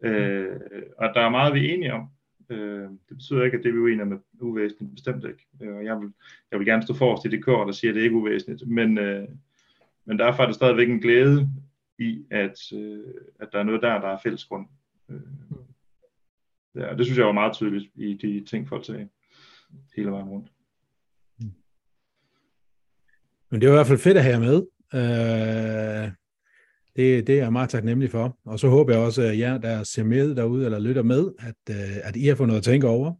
Øh, 0.03 0.60
og 0.97 1.10
der 1.13 1.21
er 1.21 1.29
meget, 1.29 1.53
vi 1.53 1.69
er 1.69 1.73
enige 1.73 1.93
om. 1.93 2.10
Øh, 2.49 2.89
det 2.89 3.17
betyder 3.17 3.43
ikke, 3.43 3.58
at 3.58 3.63
det 3.63 3.73
vi 3.73 3.77
er 3.77 3.82
uenige 3.82 4.06
med 4.06 4.17
uvæsentligt, 4.39 4.91
bestemt 4.91 5.25
ikke. 5.25 5.45
Øh, 5.62 5.75
og 5.75 5.86
jeg 5.86 6.01
vil, 6.01 6.13
jeg 6.51 6.60
vil 6.60 6.67
gerne 6.67 6.84
stå 6.84 6.93
forrest 6.93 7.25
i 7.25 7.29
det 7.29 7.43
kår, 7.43 7.65
der 7.65 7.71
siger, 7.71 7.91
at 7.91 7.95
det 7.95 8.01
ikke 8.01 8.15
er 8.15 8.19
uvæsentligt. 8.19 8.67
Men, 8.67 8.97
øh, 8.97 9.27
men 10.06 10.19
derfor 10.19 10.43
er 10.43 10.47
det 10.47 10.56
stadigvæk 10.56 10.89
en 10.89 11.01
glæde 11.01 11.49
i, 11.99 12.25
at, 12.32 12.58
øh, 12.73 13.13
at 13.39 13.49
der 13.51 13.60
er 13.60 13.63
noget 13.63 13.82
der, 13.82 14.01
der 14.01 14.08
er 14.08 14.19
fælles 14.23 14.45
grund. 14.45 14.67
Øh, 15.10 15.21
ja, 16.75 16.95
det 16.95 17.06
synes 17.06 17.17
jeg 17.17 17.25
var 17.25 17.32
meget 17.32 17.53
tydeligt 17.53 17.91
i 17.95 18.13
de 18.13 18.45
ting, 18.45 18.69
folk 18.69 18.86
sagde 18.86 19.10
hele 19.95 20.12
vejen 20.12 20.29
rundt. 20.29 20.47
Mm. 21.39 21.51
Men 23.49 23.62
det 23.62 23.67
er 23.67 23.71
i 23.71 23.75
hvert 23.75 23.88
fald 23.88 23.99
fedt 23.99 24.17
at 24.17 24.23
have 24.23 24.39
med. 24.39 24.65
Øh, 24.93 26.22
det, 26.95 27.27
det 27.27 27.36
er 27.36 27.43
jeg 27.43 27.51
meget 27.51 27.69
taknemmelig 27.69 28.12
for. 28.12 28.38
Og 28.45 28.60
så 28.60 28.67
håber 28.67 28.93
jeg 28.93 29.01
også, 29.01 29.21
at 29.21 29.39
jer, 29.39 29.58
der 29.58 29.84
ser 29.84 30.03
med 30.03 30.36
derude 30.36 30.65
eller 30.65 30.79
lytter 30.79 31.03
med, 31.03 31.32
at, 31.39 31.75
øh, 31.75 31.97
at 32.03 32.15
I 32.15 32.25
har 32.27 32.36
fået 32.36 32.47
noget 32.47 32.60
at 32.60 32.65
tænke 32.65 32.88
over. 32.88 33.13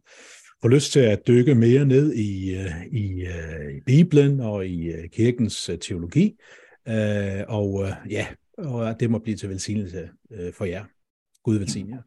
Får 0.62 0.68
lyst 0.68 0.92
til 0.92 1.00
at 1.00 1.26
dykke 1.26 1.54
mere 1.54 1.84
ned 1.84 2.12
i, 2.12 2.54
øh, 2.54 2.86
i, 2.92 3.22
øh, 3.22 3.76
i 3.76 3.80
Bibelen 3.86 4.40
og 4.40 4.66
i 4.66 4.92
kirkens 5.12 5.70
teologi. 5.80 6.36
Og 7.48 7.88
ja, 8.10 8.26
og 8.58 9.00
det 9.00 9.10
må 9.10 9.18
blive 9.18 9.36
til 9.36 9.48
velsignelse 9.48 10.08
for 10.52 10.64
jer. 10.64 10.84
Gud 11.44 11.58
velsigne 11.58 11.90
jer. 11.90 12.02